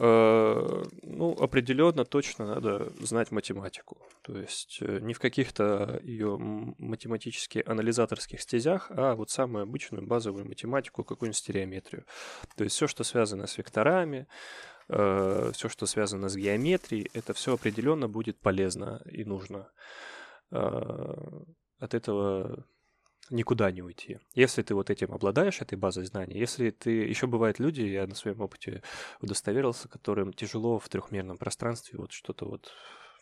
[0.00, 3.98] Э, ну, определенно точно надо знать математику.
[4.22, 10.46] То есть э, не в каких-то ее математически анализаторских стезях, а вот самую обычную базовую
[10.46, 12.04] математику, какую-нибудь стереометрию.
[12.56, 14.28] То есть все, что связано с векторами,
[14.88, 19.68] э, все, что связано с геометрией, это все определенно будет полезно и нужно
[21.78, 22.66] от этого
[23.30, 24.18] никуда не уйти.
[24.34, 26.90] Если ты вот этим обладаешь, этой базой знаний, если ты...
[26.90, 28.82] Еще бывают люди, я на своем опыте
[29.20, 32.72] удостоверился, которым тяжело в трехмерном пространстве вот что-то вот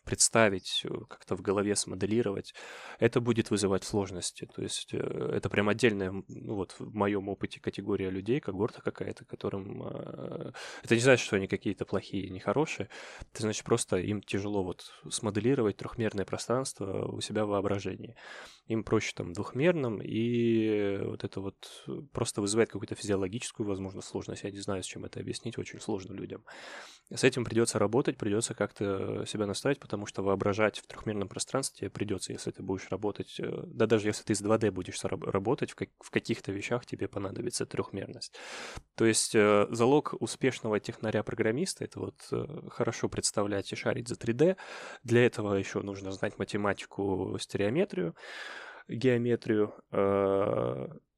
[0.07, 2.55] представить, э, как-то в голове смоделировать,
[2.99, 4.49] это будет вызывать сложности.
[4.55, 4.99] То есть э,
[5.35, 9.83] это прям отдельная, ну вот в моем опыте категория людей, когорта какая-то, которым...
[9.83, 10.53] Э,
[10.85, 12.89] это не значит, что они какие-то плохие, нехорошие.
[13.33, 18.15] Это значит просто им тяжело вот смоделировать трехмерное пространство у себя в воображении.
[18.69, 24.45] Им проще там двухмерным, и вот это вот просто вызывает какую-то физиологическую, возможно, сложность.
[24.45, 26.45] Я не знаю, с чем это объяснить, очень сложно людям.
[27.15, 31.89] С этим придется работать, придется как-то себя наставить, потому потому что воображать в трехмерном пространстве
[31.89, 35.75] придется, если ты будешь работать, э, да даже если ты с 2D будешь работать, в,
[35.75, 38.39] как, в каких-то вещах тебе понадобится трехмерность.
[38.95, 44.59] То есть э, залог успешного технаря-программиста это вот э, хорошо представлять и шарить за 3D.
[45.03, 48.15] Для этого еще нужно знать математику, стереометрию,
[48.89, 49.73] геометрию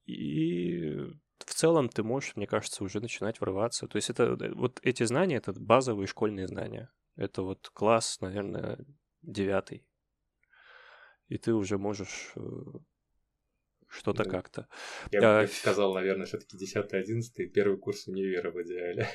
[0.06, 1.04] и
[1.38, 3.88] в целом ты можешь, мне кажется, уже начинать врываться.
[3.88, 6.90] То есть это вот эти знания, это базовые школьные знания.
[7.18, 8.78] Это вот класс, наверное,
[9.22, 9.84] девятый.
[11.26, 12.40] И ты уже можешь э,
[13.88, 14.30] что-то да.
[14.30, 14.68] как-то.
[15.10, 19.08] Я а, бы сказал, наверное, все-таки 10-11 первый курс универа в идеале.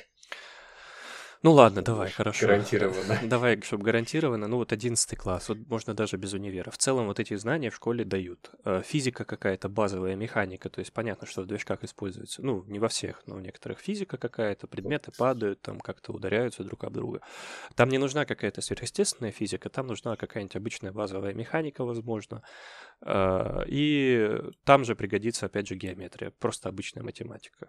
[1.44, 2.46] Ну ладно, давай, хорошо.
[2.46, 3.20] Гарантированно.
[3.28, 4.48] Давай, чтобы гарантированно.
[4.48, 6.70] Ну вот 11 класс, вот можно даже без универа.
[6.70, 8.50] В целом вот эти знания в школе дают.
[8.64, 12.40] Э, физика какая-то, базовая механика, то есть понятно, что в движках используется.
[12.40, 16.82] Ну, не во всех, но у некоторых физика какая-то, предметы падают, там как-то ударяются друг
[16.84, 17.20] об друга.
[17.74, 22.40] Там не нужна какая-то сверхъестественная физика, там нужна какая-нибудь обычная базовая механика, возможно.
[23.02, 27.68] Э, и там же пригодится, опять же, геометрия, просто обычная математика.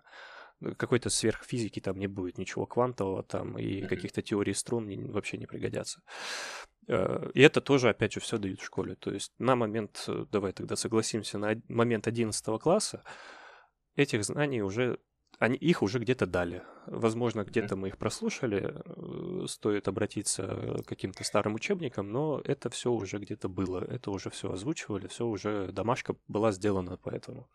[0.78, 3.88] Какой-то сверхфизики там не будет, ничего квантового там и mm-hmm.
[3.88, 6.02] каких-то теорий струн не, вообще не пригодятся.
[6.88, 8.96] Э, и это тоже, опять же, все дают в школе.
[8.96, 13.04] То есть на момент, э, давай тогда согласимся, на момент 11 класса
[13.96, 15.00] этих знаний уже
[15.40, 16.64] они, их уже где-то дали.
[16.88, 22.92] Возможно, где-то мы их прослушали, э, стоит обратиться к каким-то старым учебникам, но это все
[22.92, 27.50] уже где-то было, это уже все озвучивали, все уже домашка была сделана поэтому.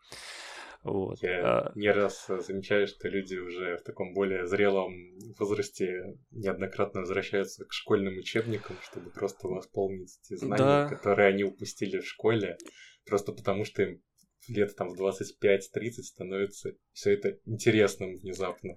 [0.83, 1.21] Вот.
[1.21, 1.71] Я а...
[1.75, 4.93] не раз замечаю, что люди уже в таком более зрелом
[5.37, 10.89] возрасте неоднократно возвращаются к школьным учебникам, чтобы просто восполнить те знания, да.
[10.89, 12.57] которые они упустили в школе,
[13.05, 14.01] просто потому что им
[14.47, 18.75] лет там в 25-30 становится все это интересным внезапно.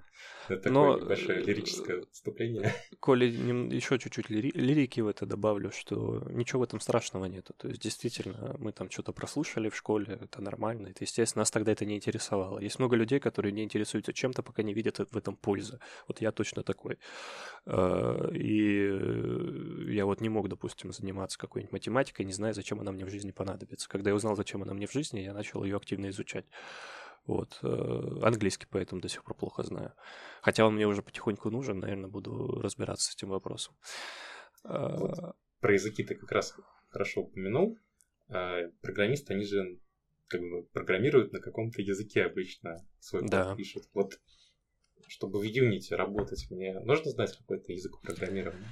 [0.48, 2.72] Это такое Но, небольшое э, лирическое вступление.
[3.00, 7.55] Коли еще чуть-чуть лири- лирики в это добавлю, что ничего в этом страшного нету.
[7.55, 10.88] То есть, действительно, мы там что-то прослушали в школе, это нормально.
[10.88, 12.59] Это, естественно, нас тогда это не интересовало.
[12.59, 15.81] Есть много людей, которые не интересуются чем-то, пока не видят в этом пользы.
[16.07, 16.98] Вот я точно такой.
[17.66, 23.05] А, и я вот не мог, допустим, заниматься какой-нибудь математикой, не зная, зачем она мне
[23.05, 23.88] в жизни понадобится.
[23.88, 26.44] Когда я узнал, зачем она мне в жизни, я начал ее активно изучать.
[27.26, 27.58] Вот.
[27.62, 29.92] Э, английский поэтому до сих пор плохо знаю.
[30.42, 33.74] Хотя он мне уже потихоньку нужен, наверное, буду разбираться с этим вопросом.
[34.62, 35.18] Вот.
[35.18, 36.54] А, про языки ты как раз
[36.90, 37.78] хорошо упомянул.
[38.28, 39.78] А, программисты, они же
[40.26, 43.54] как бы программируют на каком-то языке обычно свой код да.
[43.54, 43.84] пишут.
[43.94, 44.18] Вот
[45.08, 48.66] чтобы в Unity работать, мне нужно знать какой-то язык программирования?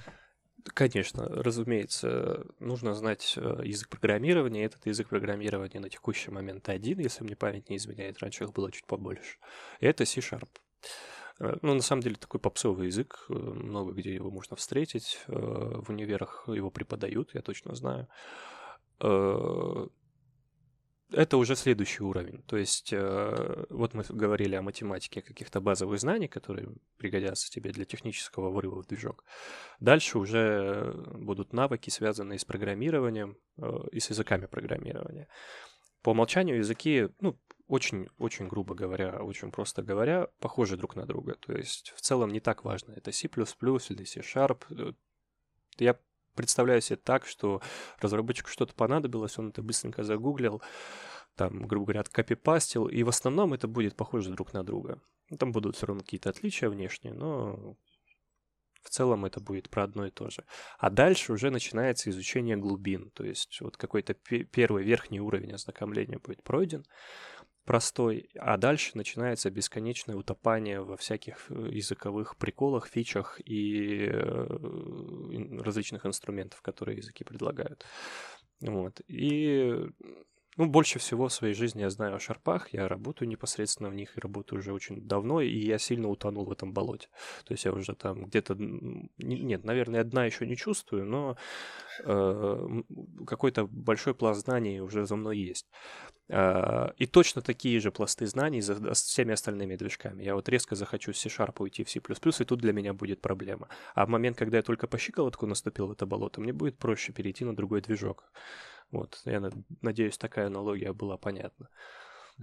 [0.64, 4.64] Конечно, разумеется, нужно знать э, язык программирования.
[4.64, 8.18] Этот язык программирования на текущий момент один, если мне память не изменяет.
[8.18, 9.38] Раньше их было чуть побольше.
[9.80, 10.48] Это C-Sharp.
[11.40, 13.26] Э, ну, на самом деле, такой попсовый язык.
[13.28, 15.18] Э, много где его можно встретить.
[15.26, 18.08] В универах его преподают, я точно знаю
[21.12, 22.42] это уже следующий уровень.
[22.42, 27.84] То есть, э, вот мы говорили о математике, каких-то базовых знаний, которые пригодятся тебе для
[27.84, 29.24] технического врыва в движок.
[29.80, 35.28] Дальше уже будут навыки, связанные с программированием э, и с языками программирования.
[36.02, 41.34] По умолчанию языки, ну, очень-очень грубо говоря, очень просто говоря, похожи друг на друга.
[41.34, 44.94] То есть в целом не так важно, это C++ или C-Sharp.
[45.78, 45.98] Я
[46.34, 47.60] представляю себе так, что
[48.00, 50.62] разработчику что-то понадобилось, он это быстренько загуглил,
[51.36, 55.00] там, грубо говоря, копипастил, и в основном это будет похоже друг на друга.
[55.30, 57.76] Ну, там будут все равно какие-то отличия внешние, но
[58.82, 60.44] в целом это будет про одно и то же.
[60.78, 66.42] А дальше уже начинается изучение глубин, то есть вот какой-то первый верхний уровень ознакомления будет
[66.42, 66.84] пройден,
[67.64, 76.06] простой, а дальше начинается бесконечное утопание во всяких э, языковых приколах, фичах и э, различных
[76.06, 77.84] инструментов, которые языки предлагают.
[78.60, 79.00] Вот.
[79.08, 79.76] И
[80.56, 84.16] ну, больше всего в своей жизни я знаю о шарпах, я работаю непосредственно в них
[84.16, 87.08] и работаю уже очень давно, и я сильно утонул в этом болоте.
[87.44, 88.54] То есть я уже там где-то...
[88.58, 91.36] Нет, наверное, одна еще не чувствую, но
[92.04, 92.82] э,
[93.26, 95.66] какой-то большой пласт знаний уже за мной есть.
[96.28, 100.22] Э, и точно такие же пласты знаний за всеми остальными движками.
[100.22, 103.68] Я вот резко захочу с C-Sharp уйти в C++, и тут для меня будет проблема.
[103.94, 107.12] А в момент, когда я только по щиколотку наступил в это болото, мне будет проще
[107.12, 108.24] перейти на другой движок.
[108.92, 109.42] Вот, я
[109.80, 111.68] надеюсь, такая аналогия была понятна.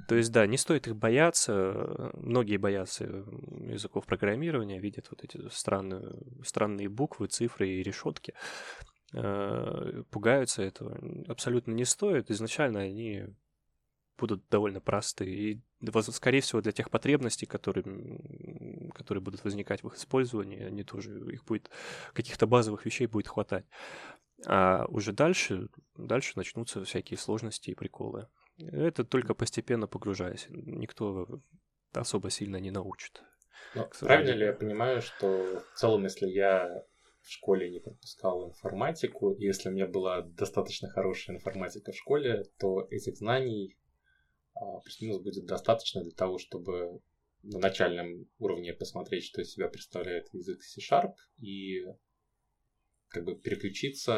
[0.08, 2.12] То есть, да, не стоит их бояться.
[2.14, 8.34] Многие боятся языков программирования, видят вот эти странные, странные буквы, цифры и решетки.
[9.14, 11.00] Э, пугаются этого.
[11.28, 12.30] Абсолютно не стоит.
[12.32, 13.26] Изначально они
[14.18, 15.36] будут довольно простые.
[15.36, 15.62] И,
[16.12, 17.84] скорее всего, для тех потребностей, которые,
[18.94, 21.70] которые будут возникать в их использовании, они тоже, их будет,
[22.14, 23.66] каких-то базовых вещей будет хватать.
[24.46, 28.28] А уже дальше, дальше начнутся всякие сложности и приколы.
[28.58, 30.48] Это только постепенно погружаясь.
[30.50, 31.42] Никто
[31.94, 33.22] особо сильно не научит.
[33.76, 36.84] Но правильно ли я понимаю, что в целом, если я
[37.22, 42.46] в школе не пропускал информатику, и если у меня была достаточно хорошая информатика в школе,
[42.58, 43.78] то этих знаний
[44.56, 47.02] а, плюс-минус будет достаточно для того, чтобы
[47.44, 51.86] на начальном уровне посмотреть, что из себя представляет язык C-Sharp, и
[53.10, 54.14] как бы переключиться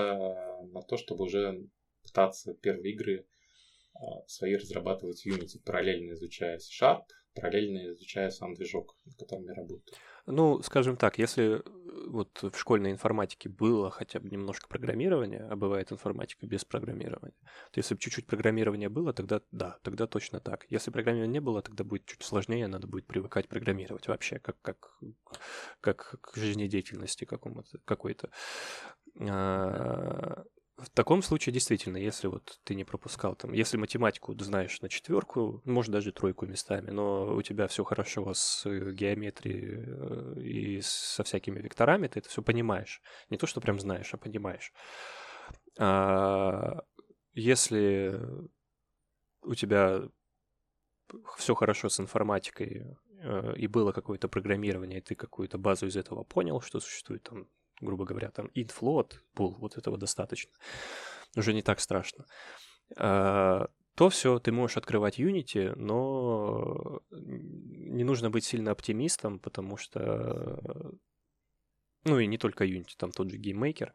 [0.71, 1.67] на то, чтобы уже
[2.03, 3.25] пытаться первые игры
[3.93, 9.53] а, свои разрабатывать в Unity, параллельно изучая C-Sharp, параллельно изучая сам движок, на котором я
[9.53, 9.97] работаю.
[10.25, 11.61] Ну, скажем так, если э,
[12.07, 17.33] вот в школьной информатике было хотя бы немножко программирования, а бывает информатика без программирования,
[17.71, 20.65] то если бы чуть-чуть программирования было, тогда да, тогда точно так.
[20.69, 24.97] Если программирования не было, тогда будет чуть сложнее, надо будет привыкать программировать вообще, как, как,
[25.79, 28.29] как к жизнедеятельности какому-то, какой-то.
[29.19, 30.43] А,
[30.77, 35.61] В таком случае действительно, если вот ты не пропускал там, если математику знаешь на четверку,
[35.63, 41.59] может даже тройку местами, но у тебя все хорошо с геометрией э, и со всякими
[41.59, 43.01] векторами, ты это все понимаешь.
[43.29, 44.73] Не то, что прям знаешь, а понимаешь.
[45.77, 46.83] А
[47.33, 48.19] если
[49.43, 50.01] у тебя
[51.37, 56.23] все хорошо с информатикой э, и было какое-то программирование, и ты какую-то базу из этого
[56.23, 57.47] понял, что существует там
[57.81, 60.51] грубо говоря, там int float был, вот этого достаточно.
[61.35, 62.25] Уже не так страшно.
[62.97, 70.93] А, то все, ты можешь открывать Unity, но не нужно быть сильно оптимистом, потому что
[72.03, 73.91] ну и не только Unity, там тот же GameMaker.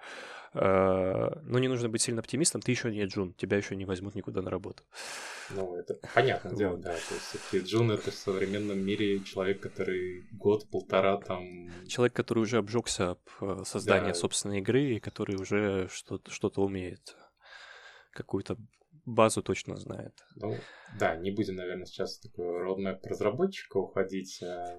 [0.58, 4.14] А, но не нужно быть сильно оптимистом, ты еще не Джун, тебя еще не возьмут
[4.14, 4.84] никуда на работу.
[5.50, 6.94] Ну, это понятное дело, да.
[6.94, 7.14] То
[7.56, 11.68] есть Джун это в современном мире человек, который год-полтора там...
[11.86, 14.14] Человек, который уже обжегся об э, создании да.
[14.14, 17.16] собственной игры и который уже что-то, что-то умеет.
[18.12, 18.56] Какую-то
[19.04, 20.14] базу точно знает.
[20.36, 20.56] Ну,
[20.98, 24.42] да, не будем, наверное, сейчас такой родмэп разработчика уходить.
[24.42, 24.78] А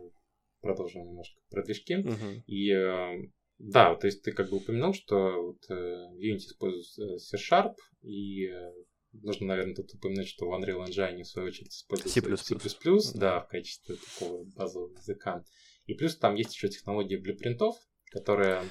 [0.67, 1.95] продолжим немножко про движки.
[1.95, 2.41] Uh-huh.
[2.45, 7.21] И э, да, то есть ты как бы упомянул, что вот, э, в Unity используют
[7.21, 8.71] C-Sharp, и э,
[9.13, 13.39] нужно, наверное, тут упомянуть, что в Unreal Engine, в свою очередь, используется C++, C++, да,
[13.39, 15.43] в качестве такого базового языка.
[15.85, 17.75] И плюс там есть еще технология блюпринтов,
[18.11, 18.63] которая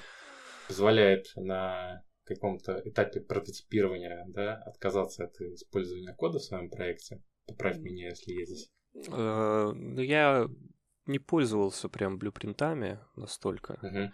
[0.68, 7.22] позволяет на каком-то этапе прототипирования да, отказаться от использования кода в своем проекте.
[7.46, 8.70] Поправь меня, если я здесь.
[9.08, 10.48] Ну, я
[11.06, 13.78] не пользовался прям блюпринтами настолько.
[13.82, 14.12] Угу.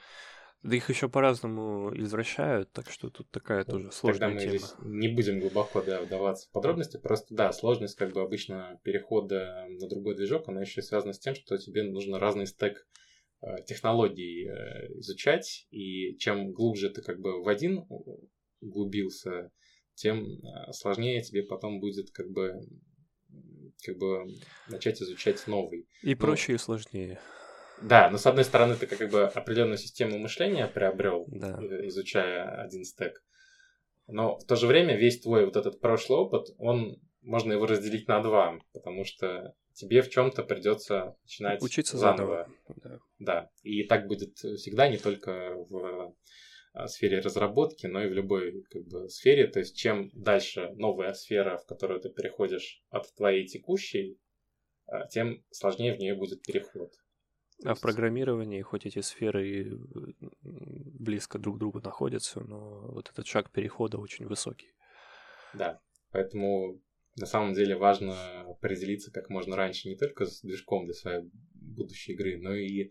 [0.62, 4.58] Да их еще по-разному извращают, так что тут такая ну, тоже сложная Тогда мы тема.
[4.58, 9.66] Здесь не будем глубоко да, вдаваться в подробности, просто да, сложность как бы обычно перехода
[9.68, 12.86] на другой движок, она еще связана с тем, что тебе нужно разный стек
[13.40, 17.84] э, технологий э, изучать, и чем глубже ты как бы в один
[18.60, 19.50] углубился,
[19.94, 22.60] тем э, сложнее тебе потом будет как бы
[23.84, 24.26] как бы
[24.68, 25.86] начать изучать новый.
[26.02, 27.20] И ну, проще, и сложнее.
[27.80, 31.58] Да, но с одной стороны ты как бы определенную систему мышления приобрел, да.
[31.60, 33.22] Э, изучая один стек.
[34.06, 38.08] Но в то же время весь твой вот этот прошлый опыт, он можно его разделить
[38.08, 42.48] на два, потому что тебе в чем-то придется начинать учиться заново.
[42.68, 42.80] заново.
[42.82, 42.98] Да.
[43.18, 43.50] да.
[43.62, 46.14] И так будет всегда, не только в
[46.86, 49.46] сфере разработки, но и в любой как бы, сфере.
[49.46, 54.18] То есть чем дальше новая сфера, в которую ты переходишь от твоей текущей,
[54.86, 56.92] а, тем сложнее в нее будет переход.
[57.64, 59.70] А в программировании, хоть эти сферы и
[60.42, 64.74] близко друг к другу находятся, но вот этот шаг перехода очень высокий.
[65.54, 66.80] Да, поэтому
[67.16, 72.14] на самом деле важно определиться как можно раньше не только с движком для своей будущей
[72.14, 72.90] игры, но и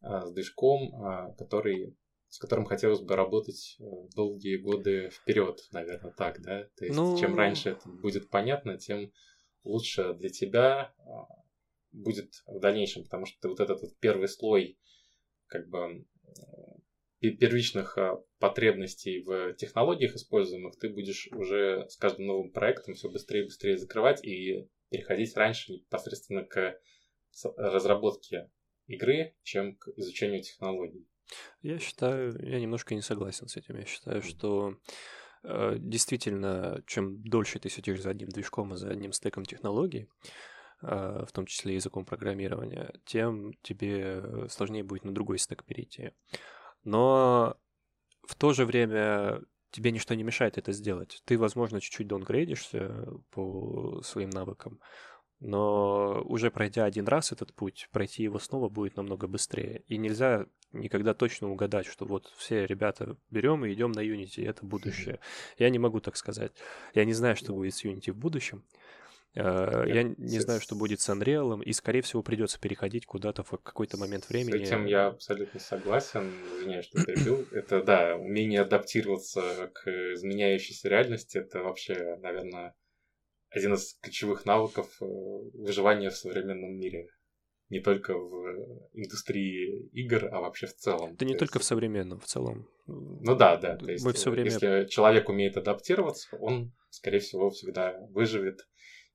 [0.00, 1.96] с движком, который
[2.34, 3.84] с которым хотелось бы работать э,
[4.16, 6.64] долгие годы вперед, наверное, так, да?
[6.76, 7.16] То есть, ну...
[7.16, 9.12] чем раньше это будет понятно, тем
[9.62, 11.28] лучше для тебя а,
[11.92, 14.80] будет в дальнейшем, потому что ты вот этот вот первый слой
[15.46, 16.04] как бы
[17.20, 23.42] первичных а, потребностей в технологиях используемых ты будешь уже с каждым новым проектом все быстрее
[23.42, 26.80] и быстрее закрывать и переходить раньше непосредственно к
[27.56, 28.50] разработке
[28.88, 31.06] игры, чем к изучению технологий.
[31.62, 33.76] Я считаю, я немножко не согласен с этим.
[33.76, 34.76] Я считаю, что
[35.42, 40.08] э, действительно, чем дольше ты сидишь за одним движком и за одним стеком технологий,
[40.82, 46.12] э, в том числе языком программирования, тем тебе сложнее будет на другой стек перейти.
[46.84, 47.56] Но
[48.22, 51.20] в то же время тебе ничто не мешает это сделать.
[51.24, 54.80] Ты, возможно, чуть-чуть даунгрейдишься по своим навыкам,
[55.40, 59.82] но уже пройдя один раз этот путь, пройти его снова будет намного быстрее.
[59.88, 64.64] И нельзя никогда точно угадать, что вот все ребята берем и идем на Unity, это
[64.64, 65.20] будущее.
[65.58, 66.52] Я не могу так сказать.
[66.94, 68.64] Я не знаю, что будет с Unity в будущем.
[69.34, 73.50] Э, я не знаю, что будет с Unreal, и, скорее всего, придется переходить куда-то в
[73.50, 74.64] какой-то момент времени.
[74.64, 76.30] С этим я абсолютно согласен.
[76.58, 77.46] Извиняюсь, что перебил.
[77.52, 82.74] Это, да, умение адаптироваться к изменяющейся реальности, это вообще, наверное,
[83.54, 87.08] один из ключевых навыков э, выживания в современном мире.
[87.70, 91.16] Не только в индустрии игр, а вообще в целом.
[91.16, 91.64] Да не только есть...
[91.64, 92.68] в современном, в целом.
[92.86, 93.76] Ну да, да.
[93.76, 94.50] То есть, Мы все время...
[94.50, 98.60] Если человек умеет адаптироваться, он, скорее всего, всегда выживет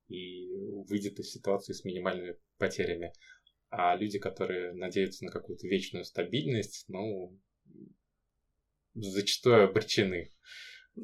[0.08, 0.50] и
[0.88, 3.14] выйдет из ситуации с минимальными потерями.
[3.70, 7.38] А люди, которые надеются на какую-то вечную стабильность, ну,
[8.96, 10.34] зачастую обречены.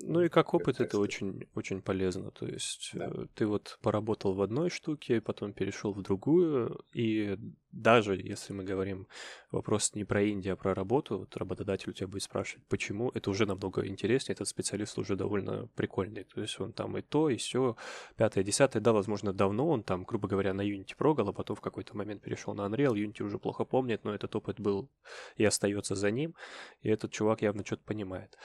[0.04, 2.32] Ну и как опыт это очень, очень полезно.
[2.32, 3.06] То есть да.
[3.06, 7.38] Э, ты вот поработал в одной штуке, потом перешел в другую, и
[7.72, 9.08] даже если мы говорим
[9.52, 13.30] вопрос не про Индию, а про работу, вот работодатель у тебя будет спрашивать, почему, это
[13.30, 16.24] уже намного интереснее, этот специалист уже довольно прикольный.
[16.24, 17.76] То есть он там и то, и все,
[18.16, 21.62] пятое, десятое, да, возможно, давно он там, грубо говоря, на Unity прогал, а потом в
[21.62, 24.90] какой-то момент перешел на Unreal, Unity уже плохо помнит, но этот опыт был
[25.36, 26.34] и остается за ним,
[26.82, 28.38] и этот чувак явно что-то понимает.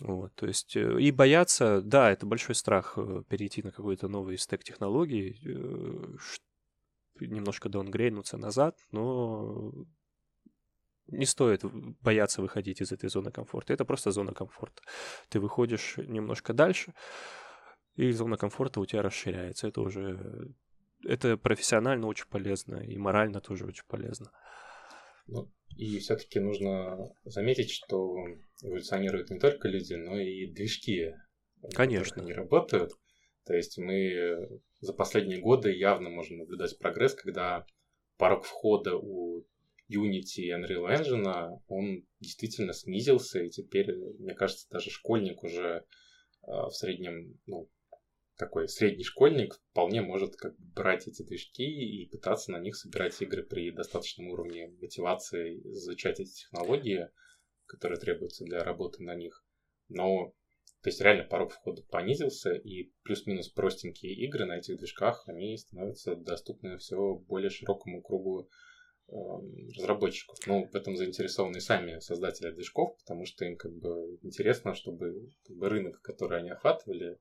[0.00, 4.36] Вот, то есть, э, и бояться, да, это большой страх э, перейти на какой-то новый
[4.36, 6.16] стек технологий, э,
[7.20, 9.72] немножко даунгрейнуться назад, но
[11.06, 11.62] не стоит
[12.00, 13.72] бояться выходить из этой зоны комфорта.
[13.72, 14.82] Это просто зона комфорта.
[15.28, 16.94] Ты выходишь немножко дальше,
[17.94, 19.68] и зона комфорта у тебя расширяется.
[19.68, 20.54] Это уже...
[21.04, 24.30] Это профессионально очень полезно, и морально тоже очень полезно.
[25.26, 28.16] Ну, и все-таки нужно заметить, что
[28.62, 31.14] эволюционируют не только люди, но и движки.
[31.74, 32.22] Конечно.
[32.22, 32.92] Они работают.
[33.44, 37.66] То есть мы за последние годы явно можем наблюдать прогресс, когда
[38.16, 39.44] порог входа у
[39.90, 45.84] Unity и Unreal Engine, он действительно снизился, и теперь, мне кажется, даже школьник уже
[46.42, 47.68] а, в среднем, ну,
[48.42, 53.22] такой средний школьник вполне может как бы брать эти движки и пытаться на них собирать
[53.22, 57.08] игры при достаточном уровне мотивации, изучать эти технологии,
[57.66, 59.44] которые требуются для работы на них.
[59.88, 60.34] Но,
[60.82, 66.16] то есть реально порог входа понизился, и плюс-минус простенькие игры на этих движках, они становятся
[66.16, 68.48] доступны все более широкому кругу
[69.06, 69.12] э,
[69.76, 70.36] разработчиков.
[70.48, 75.56] Ну, в этом заинтересованы сами создатели движков, потому что им как бы интересно, чтобы как
[75.56, 77.20] бы, рынок, который они охватывали,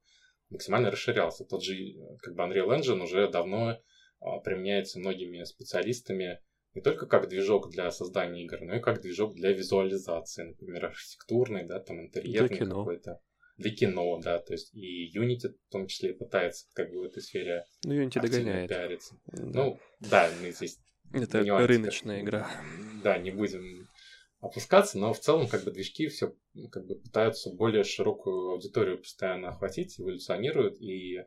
[0.52, 1.45] максимально расширялся.
[1.45, 1.76] Тот же
[2.22, 3.80] как бы Unreal Engine уже давно
[4.20, 6.39] а, применяется многими специалистами
[6.74, 11.66] не только как движок для создания игр, но и как движок для визуализации, например, архитектурный,
[11.66, 13.20] да, там интерьерный какой-то.
[13.58, 17.22] Для кино, да, то есть и Unity в том числе пытается как бы в этой
[17.22, 18.70] сфере ну, Unity догоняет.
[18.70, 19.16] пиариться.
[19.26, 19.64] Да.
[19.64, 20.80] Ну, да, здесь
[21.14, 22.49] это нюансы, рыночная игра.
[23.04, 23.80] Да, не будем
[24.42, 26.36] опускаться, но в целом как бы движки все
[26.72, 31.26] как бы пытаются более широкую аудиторию постоянно охватить, эволюционируют, и э,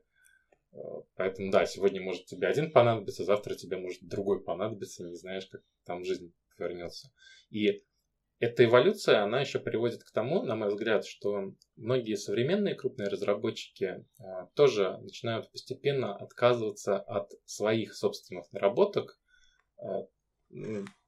[1.15, 5.62] поэтому, да, сегодня может тебе один понадобиться, завтра тебе может другой понадобиться, не знаешь, как
[5.85, 7.12] там жизнь вернется.
[7.51, 7.85] И
[8.41, 14.05] эта эволюция, она еще приводит к тому, на мой взгляд, что многие современные крупные разработчики
[14.19, 19.19] а, тоже начинают постепенно отказываться от своих собственных наработок,
[19.79, 20.07] а,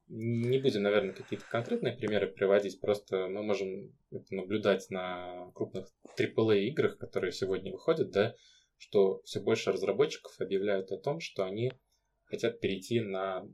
[0.09, 5.87] не будем, наверное, какие-то конкретные примеры приводить, просто мы можем это наблюдать на крупных
[6.17, 8.35] AAA играх, которые сегодня выходят, да,
[8.77, 11.73] что все больше разработчиков объявляют о том, что они
[12.25, 13.45] хотят перейти на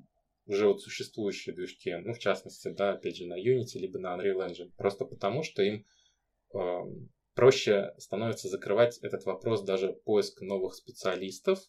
[0.45, 4.47] уже вот существующие движки, ну, в частности, да, опять же, на Unity, либо на Unreal
[4.47, 5.85] Engine, просто потому, что им
[6.53, 6.57] э,
[7.33, 11.59] проще становится закрывать этот вопрос даже поиск новых специалистов,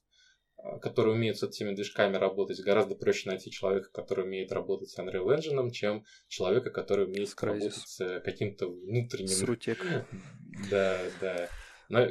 [0.64, 4.98] а, который умеет с этими движками работать, гораздо проще найти человека, который умеет работать с
[4.98, 7.46] Unreal Engine, чем человека, который умеет Crysis.
[7.46, 9.28] работать с э, каким-то внутренним...
[9.28, 9.84] Срутек.
[10.70, 11.48] Да, да.
[11.88, 12.06] Но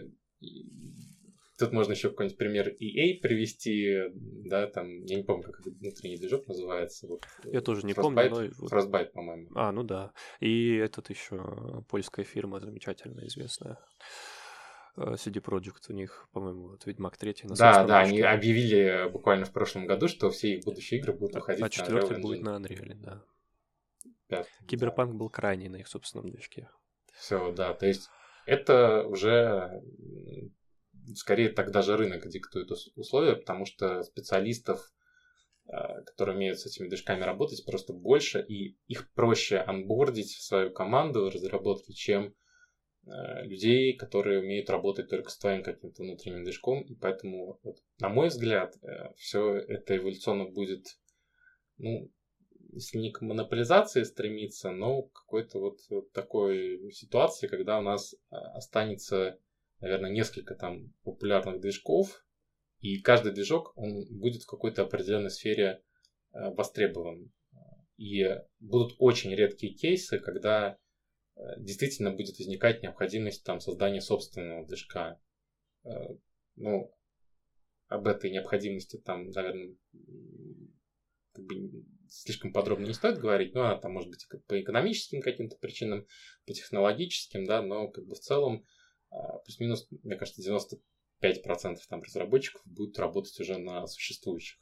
[1.58, 6.18] тут можно еще какой-нибудь пример EA привести, да, там, я не помню, как этот внутренний
[6.18, 7.08] движок называется.
[7.08, 8.68] Вот, я тоже не Frostbite, помню, но...
[8.68, 9.48] Frostbite, по-моему.
[9.56, 10.12] А, ну да.
[10.42, 13.80] И этот еще польская фирма замечательно известная.
[14.96, 19.46] Э, CD Projekt у них, по-моему, вот Ведьмак 3 на Да, да, они объявили буквально
[19.46, 22.94] в прошлом году, что все их будущие игры будут выходить а четвертый будет на Unreal,
[22.96, 23.24] да.
[24.28, 25.18] Пятый, Киберпанк да.
[25.18, 26.70] был крайний на их собственном движке.
[27.14, 28.10] Все, да, то есть
[28.46, 29.82] это уже
[31.16, 34.92] скорее так даже рынок диктует условия, потому что специалистов,
[35.66, 40.72] э, которые умеют с этими движками работать, просто больше, и их проще анбордить в свою
[40.72, 42.43] команду разработки, чем Э,
[43.06, 48.30] людей, которые умеют работать только с твоим каким-то внутренним движком, и поэтому, вот, на мой
[48.30, 50.86] взгляд, э, все это эволюционно будет,
[51.78, 52.10] ну,
[52.72, 55.80] если не к монополизации стремиться, но к какой-то вот,
[56.14, 59.38] такой ситуации, когда у нас э, останется,
[59.80, 62.26] наверное, несколько там популярных движков,
[62.80, 65.82] и каждый движок, он будет в какой-то определенной сфере
[66.34, 67.32] востребован.
[67.96, 68.26] И
[68.60, 70.83] будут очень редкие кейсы, когда Э,
[71.58, 75.20] действительно будет возникать необходимость там создания собственного движка.
[75.84, 75.90] Э,
[76.56, 76.94] ну,
[77.88, 79.76] об этой необходимости там, наверное,
[81.34, 85.58] как бы слишком подробно не стоит говорить, но она там может быть по экономическим каким-то
[85.58, 86.06] причинам,
[86.46, 88.66] по технологическим, да, но как бы в целом
[89.10, 90.42] а, плюс-минус, мне кажется,
[91.22, 94.60] 95% там разработчиков будут работать уже на существующих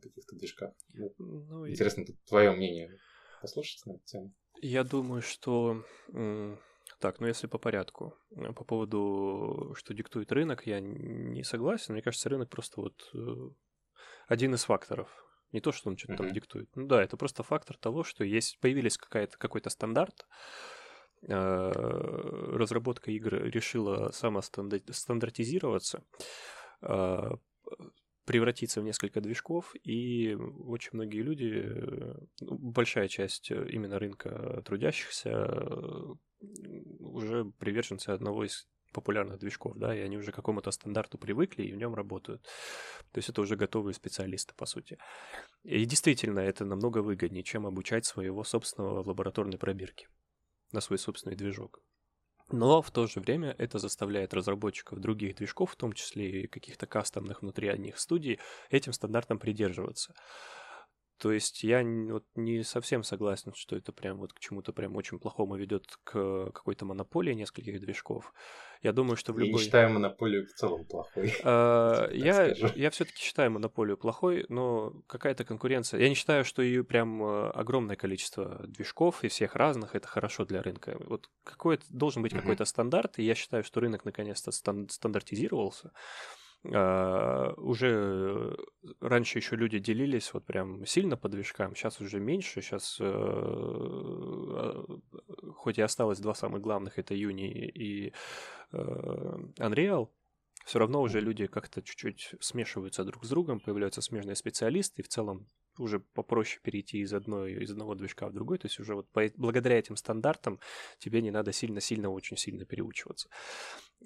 [0.00, 0.74] каких-то движках.
[0.94, 2.12] Ну, ну, интересно, и...
[2.26, 2.98] твое мнение
[3.40, 4.34] послушать на эту тему.
[4.60, 5.84] Я думаю, что
[7.00, 8.14] Так, ну если по порядку.
[8.36, 11.94] Э, по поводу, что диктует рынок, я не согласен.
[11.94, 13.50] Мне кажется, рынок просто вот э,
[14.26, 15.08] один из факторов.
[15.52, 16.16] Не то, что он что-то mm-hmm.
[16.16, 16.68] там диктует.
[16.74, 20.26] Ну да, это просто фактор того, что есть появились какая-то, какой-то стандарт,
[21.22, 26.02] э, разработка игр решила самостандартизироваться,
[28.28, 31.64] превратиться в несколько движков, и очень многие люди,
[32.40, 35.48] ну, большая часть именно рынка трудящихся
[37.00, 41.72] уже приверженцы одного из популярных движков, да, и они уже к какому-то стандарту привыкли и
[41.72, 42.42] в нем работают.
[43.12, 44.98] То есть это уже готовые специалисты, по сути.
[45.62, 50.08] И действительно, это намного выгоднее, чем обучать своего собственного в лабораторной пробирке
[50.72, 51.80] на свой собственный движок.
[52.50, 56.86] Но в то же время это заставляет разработчиков других движков, в том числе и каких-то
[56.86, 58.40] кастомных внутри одних студий,
[58.70, 60.14] этим стандартам придерживаться.
[61.18, 65.18] То есть я вот не совсем согласен, что это прям вот к чему-то прям очень
[65.18, 68.32] плохому ведет к какой-то монополии нескольких движков.
[68.82, 69.50] Я думаю, что в любой...
[69.50, 71.32] Я не считаю монополию в целом плохой.
[71.44, 76.00] А, я я все-таки считаю монополию плохой, но какая-то конкуренция.
[76.00, 80.44] Я не считаю, что ее прям э, огромное количество движков и всех разных это хорошо
[80.44, 80.96] для рынка.
[81.00, 85.92] Вот какой должен быть какой-то стандарт, и я считаю, что рынок наконец-то стандартизировался.
[86.64, 88.56] Uh, уже
[89.00, 95.00] раньше еще люди делились вот прям сильно по движкам, сейчас уже меньше, сейчас uh,
[95.54, 98.12] хоть и осталось два самых главных, это Юни и
[98.72, 100.08] uh, Unreal,
[100.64, 105.08] все равно уже люди как-то чуть-чуть смешиваются друг с другом, появляются смежные специалисты, и в
[105.08, 105.46] целом
[105.78, 109.22] уже попроще перейти из, одной, из одного движка в другой, то есть уже вот по,
[109.36, 110.60] благодаря этим стандартам
[110.98, 113.28] тебе не надо сильно-сильно, очень сильно переучиваться.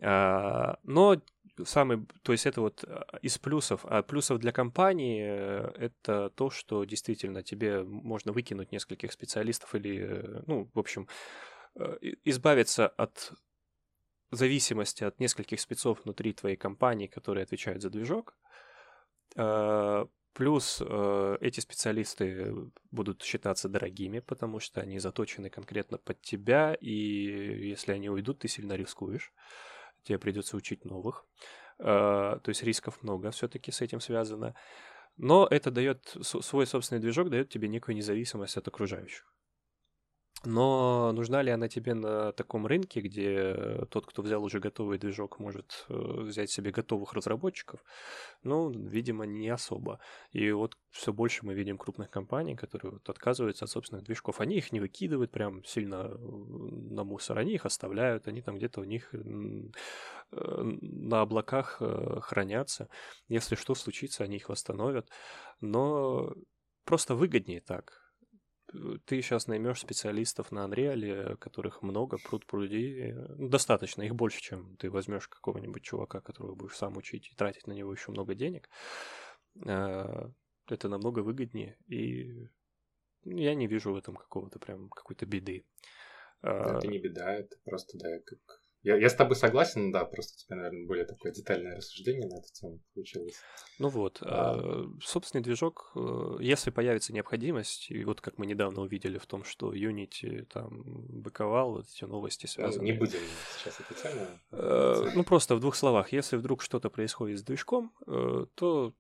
[0.01, 1.21] А, но
[1.65, 6.51] самый, то есть это вот а, из плюсов, а плюсов для компании э, это то,
[6.51, 11.09] что действительно тебе можно выкинуть нескольких специалистов или, э, ну, в общем,
[11.75, 13.33] э, избавиться от
[14.31, 18.35] зависимости от нескольких спецов внутри твоей компании, которые отвечают за движок.
[19.37, 22.55] А, плюс эти специалисты
[22.91, 28.49] будут считаться дорогими, потому что они заточены конкретно под тебя, и если они уйдут, ты
[28.49, 29.35] сильно рискуешь
[30.05, 31.27] тебе придется учить новых.
[31.79, 34.55] А, то есть рисков много все-таки с этим связано.
[35.17, 39.32] Но это дает, свой собственный движок дает тебе некую независимость от окружающих.
[40.45, 45.39] Но нужна ли она тебе на таком рынке, где тот, кто взял уже готовый движок,
[45.39, 47.85] может э, взять себе готовых разработчиков?
[48.43, 50.01] Ну, видимо, не особо.
[50.33, 54.41] И вот все больше мы видим крупных компаний, которые вот отказываются от собственных движков.
[54.41, 58.81] Они их не выкидывают прям сильно э, на мусор, они их оставляют, они там где-то
[58.81, 59.19] у них э,
[60.33, 61.81] на облаках
[62.23, 62.89] хранятся.
[63.29, 65.09] Если что случится, они их восстановят.
[65.61, 66.35] Но
[66.85, 68.02] просто выгоднее так
[69.05, 73.15] ты сейчас наймешь специалистов на Unreal, которых много, пруд пруди.
[73.37, 77.67] Ну, достаточно, их больше, чем ты возьмешь какого-нибудь чувака, которого будешь сам учить и тратить
[77.67, 78.69] на него еще много денег.
[79.55, 82.49] Это намного выгоднее, и
[83.25, 85.65] я не вижу в этом какого-то прям какой-то беды.
[86.41, 90.39] Это не беда, это просто, да, как я, я с тобой согласен, да, просто у
[90.45, 93.37] тебя, наверное, более такое детальное рассуждение на эту тему получилось.
[93.79, 94.59] Ну вот, а...
[94.59, 99.45] э, собственный движок, э, если появится необходимость, и вот как мы недавно увидели в том,
[99.45, 102.85] что Unity там быковал, вот эти новости связаны.
[102.85, 103.21] Ну, не будем
[103.57, 104.27] сейчас эту тему.
[104.51, 107.93] Э, ну просто в двух словах, если вдруг что-то происходит с движком,
[108.55, 108.95] то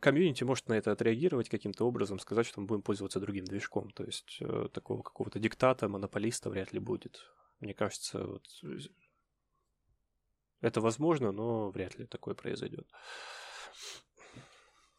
[0.00, 3.90] комьюнити может на это отреагировать каким-то образом, сказать, что мы будем пользоваться другим движком.
[3.90, 7.20] То есть э, такого какого-то диктата, монополиста вряд ли будет.
[7.60, 8.46] Мне кажется, вот
[10.60, 12.88] это возможно, но вряд ли такое произойдет.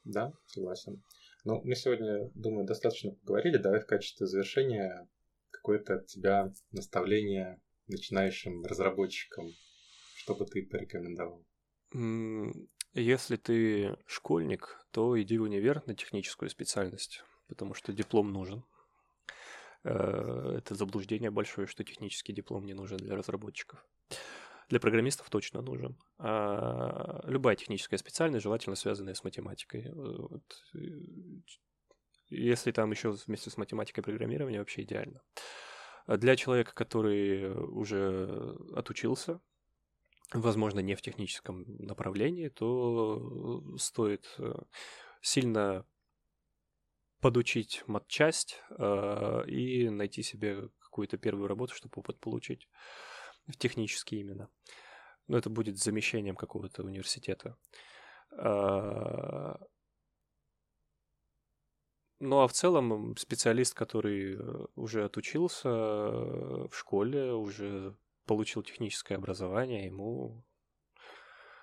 [0.03, 1.03] Да, согласен.
[1.43, 3.57] Ну, мы сегодня, думаю, достаточно поговорили.
[3.57, 5.07] Давай в качестве завершения
[5.49, 9.47] какое-то от тебя наставление начинающим разработчикам.
[10.15, 11.45] Что бы ты порекомендовал?
[12.93, 18.63] Если ты школьник, то иди в универ на техническую специальность, потому что диплом нужен.
[19.83, 23.85] Э, это заблуждение большое, что технический диплом не нужен для разработчиков.
[24.69, 25.97] Для программистов точно нужен.
[26.17, 29.87] А любая техническая специальность, желательно связанная с математикой.
[29.87, 30.43] Э, вот.
[30.75, 30.79] Э,
[32.29, 35.21] если там еще вместе с математикой программирования, вообще идеально.
[36.05, 39.41] А для человека, который уже отучился,
[40.31, 44.37] возможно, не в техническом направлении, то стоит
[45.21, 45.85] сильно
[47.21, 52.67] подучить матчасть э, и найти себе какую-то первую работу, чтобы опыт получить.
[53.47, 54.49] В технический именно.
[55.27, 57.57] Но это будет замещением какого-то университета.
[58.31, 59.55] Э,
[62.23, 64.37] Ну а в целом специалист, который
[64.75, 67.95] уже отучился э, в школе, уже
[68.27, 70.45] получил техническое образование, ему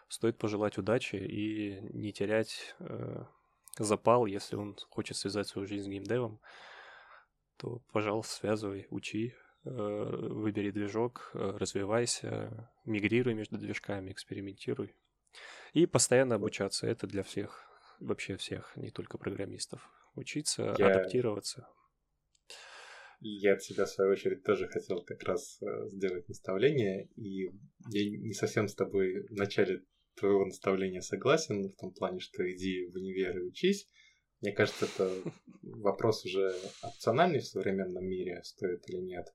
[0.09, 3.25] стоит пожелать удачи и не терять э,
[3.85, 6.41] запал, если он хочет связать свою жизнь с геймдевом,
[7.57, 14.95] то, пожалуйста, связывай, учи, э, выбери движок, э, развивайся, мигрируй между движками, экспериментируй.
[15.73, 16.87] И постоянно обучаться.
[16.87, 17.65] Это для всех,
[18.01, 20.91] вообще всех, не только программистов учиться, я...
[20.91, 21.69] адаптироваться.
[23.21, 27.51] Я от себя, в свою очередь, тоже хотел как раз э, сделать наставление, и
[27.89, 29.83] я не совсем с тобой в начале
[30.19, 33.89] твоего наставления согласен, в том плане, что иди в универ и учись.
[34.41, 35.11] Мне кажется, это
[35.63, 39.27] вопрос уже опциональный в современном мире, стоит или нет.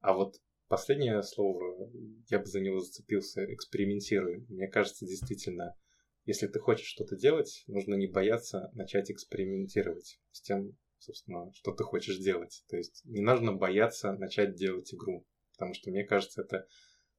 [0.00, 0.36] А вот
[0.68, 1.90] последнее слово,
[2.28, 4.44] я бы за него зацепился, экспериментируй.
[4.48, 5.76] Мне кажется, действительно,
[6.24, 11.82] если ты хочешь что-то делать, нужно не бояться начать экспериментировать с тем, собственно, что ты
[11.84, 12.64] хочешь делать.
[12.68, 16.66] То есть не нужно бояться начать делать игру, потому что, мне кажется, это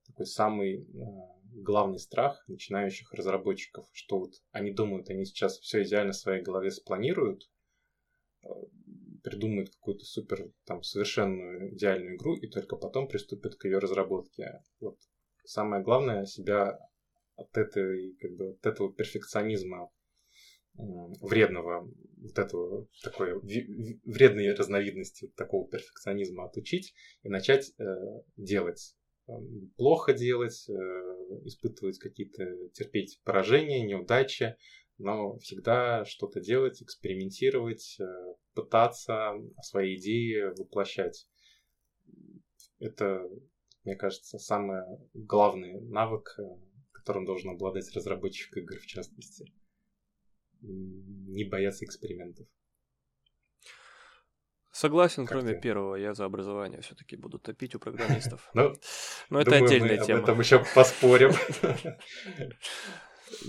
[0.08, 6.14] такой самый э, главный страх начинающих разработчиков, что вот они думают, они сейчас все идеально
[6.14, 7.50] в своей голове спланируют,
[8.44, 8.48] э,
[9.24, 14.62] придумают какую-то супер, там, совершенную идеальную игру, и только потом приступят к ее разработке.
[14.80, 14.98] Вот
[15.46, 16.80] самое главное себя
[17.36, 19.90] от этой, как бы, от этого перфекционизма
[20.76, 21.88] вредного,
[22.18, 23.40] вот этого такой
[24.06, 27.84] вредной разновидности такого перфекционизма отучить и начать э,
[28.38, 28.96] делать.
[29.78, 30.74] Плохо делать, э,
[31.46, 32.44] испытывать какие-то,
[32.74, 34.56] терпеть поражения, неудачи,
[34.98, 38.04] но всегда что-то делать, экспериментировать, э,
[38.54, 41.28] пытаться свои идеи воплощать.
[42.80, 43.22] Это,
[43.86, 44.82] мне кажется, самый
[45.14, 46.44] главный навык э,
[47.04, 49.52] которым должен обладать разработчик игр в частности.
[50.62, 52.48] Не бояться экспериментов.
[54.74, 55.62] Согласен, как кроме ты?
[55.62, 58.50] первого, я за образование все-таки буду топить у программистов.
[58.56, 58.74] Ну,
[59.30, 60.20] Но это отдельная тема.
[60.20, 61.32] Об этом еще поспорим.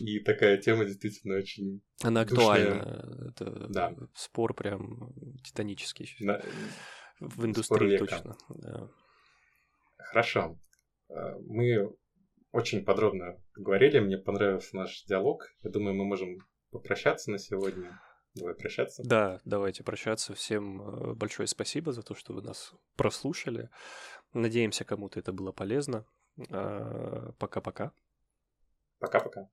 [0.01, 3.31] И такая тема действительно очень Она актуальна.
[3.31, 3.95] Это да.
[4.15, 6.15] спор прям титанический.
[6.21, 6.43] На...
[7.21, 8.37] В индустрии точно.
[8.49, 8.89] Да.
[9.97, 10.59] Хорошо.
[11.09, 11.91] Э, мы
[12.53, 13.99] очень подробно поговорили.
[13.99, 15.43] Мне понравился наш диалог.
[15.63, 16.39] Я думаю, мы можем
[16.71, 17.99] попрощаться на сегодня.
[18.35, 19.03] Давай прощаться.
[19.05, 20.35] Да, давайте прощаться.
[20.35, 23.71] Всем э, большое спасибо за то, что вы нас прослушали.
[24.33, 26.05] Надеемся, кому-то это было полезно.
[26.51, 27.93] А, пока-пока.
[28.99, 29.49] Пока-пока.